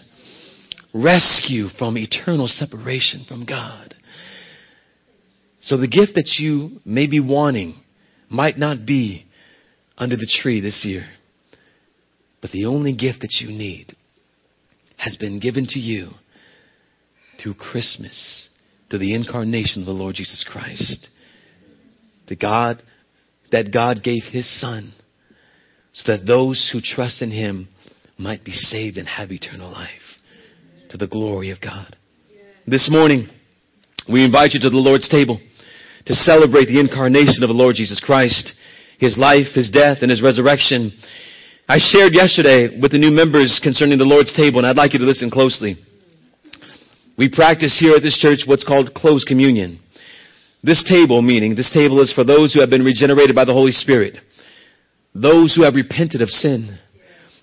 Rescue 0.96 1.68
from 1.78 1.96
eternal 1.96 2.48
separation 2.48 3.24
from 3.28 3.46
God. 3.46 3.94
So 5.60 5.78
the 5.78 5.88
gift 5.88 6.16
that 6.16 6.38
you 6.39 6.80
may 6.84 7.06
be 7.06 7.20
wanting 7.20 7.76
might 8.32 8.58
not 8.58 8.84
be 8.84 9.28
under 9.96 10.16
the 10.16 10.39
tree 10.42 10.60
this 10.60 10.84
year. 10.88 11.06
But 12.42 12.50
the 12.50 12.66
only 12.66 12.96
gift 12.96 13.22
that 13.22 13.38
you 13.42 13.50
need 13.50 13.96
has 14.98 15.18
been 15.18 15.39
given 15.39 15.68
to 15.70 15.80
you 15.80 16.10
through 17.39 17.54
Christmas, 17.54 18.50
through 18.89 19.00
the 19.00 19.14
incarnation 19.14 19.84
of 19.84 19.86
the 19.86 19.92
Lord 19.92 20.16
Jesus 20.16 20.44
Christ. 20.52 21.10
The 22.28 22.36
God, 22.36 22.82
that 23.52 23.74
God 23.74 24.04
gave 24.04 24.24
His 24.32 24.49
Son 24.60 24.93
so 25.93 26.12
that 26.12 26.26
those 26.26 26.70
who 26.72 26.80
trust 26.82 27.22
in 27.22 27.32
Him 27.32 27.68
might 28.18 28.43
be 28.43 28.52
saved 28.52 28.97
and 28.97 29.08
have 29.08 29.32
eternal 29.32 29.72
life 29.72 29.89
to 30.89 30.97
the 30.97 31.08
glory 31.08 31.52
of 31.52 31.60
God. 31.62 31.95
This 32.68 32.89
morning, 32.91 33.28
we 34.10 34.24
invite 34.24 34.52
you 34.54 34.60
to 34.62 34.70
the 34.70 34.78
Lord's 34.78 35.10
table 35.10 35.39
to 36.06 36.14
celebrate 36.14 36.66
the 36.66 36.80
incarnation 36.80 37.43
of 37.43 37.49
the 37.49 37.56
Lord 37.56 37.76
Jesus 37.76 37.99
Christ, 37.99 38.54
His 38.99 39.18
life, 39.18 39.47
His 39.54 39.72
death, 39.72 39.99
and 40.02 40.12
His 40.12 40.22
resurrection. 40.22 40.91
I 41.68 41.78
shared 41.80 42.14
yesterday 42.14 42.80
with 42.80 42.91
the 42.91 42.97
new 42.97 43.12
members 43.12 43.60
concerning 43.64 43.97
the 43.97 44.06
Lord's 44.06 44.36
table, 44.36 44.60
and 44.60 44.68
I'd 44.68 44.78
like 44.78 44.93
you 44.93 44.99
to 44.99 45.06
listen 45.06 45.30
closely. 45.30 45.76
We 47.18 47.30
practice 47.30 47.78
here 47.80 47.95
at 47.95 48.02
this 48.02 48.18
church 48.18 48.39
what's 48.45 48.66
called 48.66 48.93
closed 48.93 49.28
communion. 49.28 49.80
This 50.64 50.84
table, 50.88 51.22
meaning 51.22 51.55
this 51.55 51.72
table 51.72 52.01
is 52.01 52.14
for 52.14 52.24
those 52.24 52.53
who 52.53 52.62
have 52.62 52.70
been 52.70 52.84
regenerated 52.84 53.36
by 53.36 53.45
the 53.45 53.53
Holy 53.53 53.72
Spirit, 53.72 54.18
those 55.16 55.55
who 55.55 55.64
have 55.64 55.76
repented 55.76 56.22
of 56.22 56.30
sin, 56.30 56.78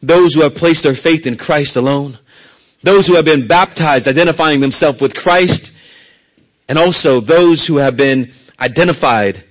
those 0.03 0.35
who 0.35 0.43
have 0.43 0.53
placed 0.53 0.85
their 0.85 0.95
faith 1.03 1.27
in 1.27 1.37
Christ 1.37 1.77
alone, 1.77 2.19
those 2.85 3.07
who 3.09 3.17
have 3.17 3.25
been 3.25 3.49
baptized, 3.49 4.07
identifying 4.07 4.61
themselves 4.61 5.01
with 5.01 5.15
Christ, 5.15 5.71
and 6.69 6.79
also 6.79 7.21
those 7.21 7.67
who 7.67 7.79
have 7.79 7.97
been 7.97 8.33
identified 8.61 9.45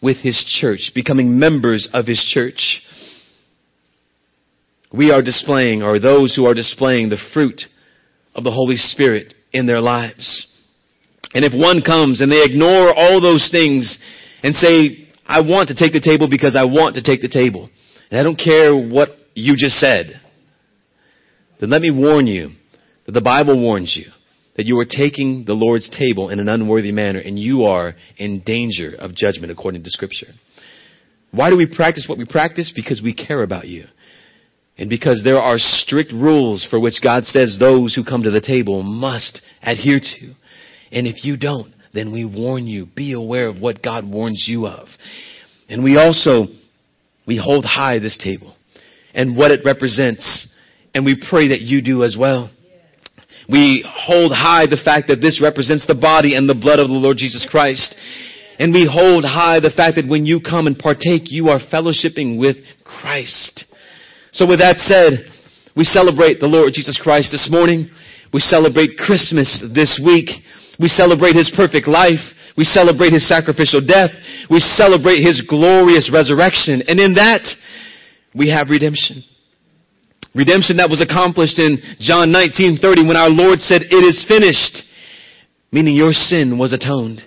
with 0.00 0.18
His 0.18 0.44
church, 0.60 0.92
becoming 0.94 1.38
members 1.38 1.88
of 1.92 2.06
His 2.06 2.22
church. 2.32 2.82
We 4.92 5.10
are 5.10 5.22
displaying, 5.22 5.82
or 5.82 5.98
those 5.98 6.36
who 6.36 6.46
are 6.46 6.54
displaying 6.54 7.08
the 7.08 7.18
fruit 7.34 7.62
of 8.34 8.44
the 8.44 8.52
Holy 8.52 8.76
Spirit 8.76 9.34
in 9.52 9.66
their 9.66 9.80
lives. 9.80 10.47
And 11.34 11.44
if 11.44 11.52
one 11.54 11.82
comes 11.82 12.20
and 12.20 12.32
they 12.32 12.42
ignore 12.42 12.94
all 12.94 13.20
those 13.20 13.48
things 13.50 13.98
and 14.42 14.54
say, 14.54 15.08
I 15.26 15.40
want 15.40 15.68
to 15.68 15.74
take 15.74 15.92
the 15.92 16.00
table 16.00 16.28
because 16.28 16.56
I 16.56 16.64
want 16.64 16.94
to 16.94 17.02
take 17.02 17.20
the 17.20 17.28
table, 17.28 17.68
and 18.10 18.18
I 18.18 18.22
don't 18.22 18.38
care 18.38 18.74
what 18.74 19.10
you 19.34 19.54
just 19.56 19.76
said, 19.76 20.20
then 21.60 21.70
let 21.70 21.82
me 21.82 21.90
warn 21.90 22.26
you 22.26 22.50
that 23.06 23.12
the 23.12 23.20
Bible 23.20 23.60
warns 23.60 23.94
you 23.96 24.10
that 24.56 24.66
you 24.66 24.76
are 24.80 24.84
taking 24.84 25.44
the 25.44 25.54
Lord's 25.54 25.88
table 25.88 26.30
in 26.30 26.40
an 26.40 26.48
unworthy 26.48 26.90
manner 26.90 27.20
and 27.20 27.38
you 27.38 27.62
are 27.62 27.94
in 28.16 28.40
danger 28.40 28.92
of 28.98 29.14
judgment 29.14 29.52
according 29.52 29.84
to 29.84 29.90
Scripture. 29.90 30.26
Why 31.30 31.48
do 31.48 31.56
we 31.56 31.72
practice 31.72 32.06
what 32.08 32.18
we 32.18 32.24
practice? 32.24 32.72
Because 32.74 33.00
we 33.00 33.14
care 33.14 33.44
about 33.44 33.68
you. 33.68 33.84
And 34.76 34.90
because 34.90 35.22
there 35.22 35.38
are 35.38 35.58
strict 35.58 36.12
rules 36.12 36.66
for 36.68 36.80
which 36.80 37.00
God 37.02 37.24
says 37.24 37.56
those 37.58 37.94
who 37.94 38.04
come 38.04 38.24
to 38.24 38.32
the 38.32 38.40
table 38.40 38.82
must 38.82 39.40
adhere 39.62 40.00
to. 40.00 40.34
And 40.92 41.06
if 41.06 41.24
you 41.24 41.36
don't, 41.36 41.72
then 41.92 42.12
we 42.12 42.24
warn 42.24 42.66
you, 42.66 42.86
be 42.86 43.12
aware 43.12 43.48
of 43.48 43.60
what 43.60 43.82
God 43.82 44.08
warns 44.08 44.46
you 44.48 44.66
of. 44.66 44.88
And 45.68 45.82
we 45.82 45.96
also, 45.96 46.46
we 47.26 47.40
hold 47.42 47.64
high 47.64 47.98
this 47.98 48.18
table 48.22 48.54
and 49.14 49.36
what 49.36 49.50
it 49.50 49.60
represents. 49.64 50.48
And 50.94 51.04
we 51.04 51.22
pray 51.30 51.48
that 51.48 51.60
you 51.60 51.82
do 51.82 52.02
as 52.04 52.16
well. 52.18 52.50
We 53.48 53.84
hold 53.86 54.32
high 54.32 54.66
the 54.66 54.80
fact 54.82 55.08
that 55.08 55.20
this 55.20 55.40
represents 55.42 55.86
the 55.86 55.94
body 55.94 56.34
and 56.34 56.48
the 56.48 56.54
blood 56.54 56.78
of 56.78 56.88
the 56.88 56.94
Lord 56.94 57.16
Jesus 57.16 57.48
Christ. 57.50 57.94
And 58.58 58.74
we 58.74 58.88
hold 58.90 59.24
high 59.24 59.60
the 59.60 59.72
fact 59.74 59.96
that 59.96 60.08
when 60.08 60.26
you 60.26 60.40
come 60.40 60.66
and 60.66 60.78
partake, 60.78 61.30
you 61.30 61.48
are 61.48 61.60
fellowshipping 61.72 62.38
with 62.38 62.56
Christ. 62.84 63.64
So 64.32 64.46
with 64.46 64.58
that 64.58 64.76
said, 64.78 65.32
we 65.76 65.84
celebrate 65.84 66.40
the 66.40 66.46
Lord 66.46 66.72
Jesus 66.74 67.00
Christ 67.02 67.32
this 67.32 67.48
morning. 67.50 67.88
We 68.32 68.40
celebrate 68.40 68.98
Christmas 68.98 69.64
this 69.74 70.00
week. 70.04 70.28
We 70.78 70.88
celebrate 70.88 71.34
His 71.34 71.50
perfect 71.54 71.88
life. 71.88 72.22
We 72.56 72.64
celebrate 72.64 73.12
His 73.12 73.26
sacrificial 73.28 73.80
death. 73.80 74.10
We 74.50 74.60
celebrate 74.60 75.22
His 75.22 75.42
glorious 75.42 76.10
resurrection. 76.12 76.82
And 76.86 77.00
in 77.00 77.14
that, 77.14 77.42
we 78.34 78.48
have 78.50 78.70
redemption. 78.70 79.22
Redemption 80.34 80.76
that 80.76 80.90
was 80.90 81.00
accomplished 81.00 81.58
in 81.58 81.78
John 81.98 82.30
19:30 82.30 83.06
when 83.06 83.16
our 83.16 83.30
Lord 83.30 83.60
said, 83.60 83.82
"It 83.82 84.04
is 84.04 84.24
finished," 84.28 84.82
meaning 85.72 85.96
your 85.96 86.12
sin 86.12 86.58
was 86.58 86.72
atoned. 86.72 87.22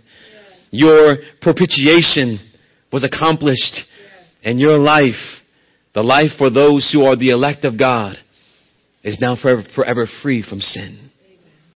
Your 0.72 1.18
propitiation 1.42 2.40
was 2.92 3.04
accomplished 3.04 3.84
and 4.44 4.60
your 4.60 4.78
life, 4.78 5.42
the 5.94 6.04
life 6.04 6.32
for 6.38 6.50
those 6.50 6.90
who 6.92 7.04
are 7.04 7.16
the 7.16 7.30
elect 7.30 7.66
of 7.66 7.78
God, 7.78 8.18
is 9.04 9.20
now 9.20 9.36
forever, 9.36 9.64
forever 9.76 10.08
free 10.22 10.42
from 10.42 10.62
sin. 10.62 11.11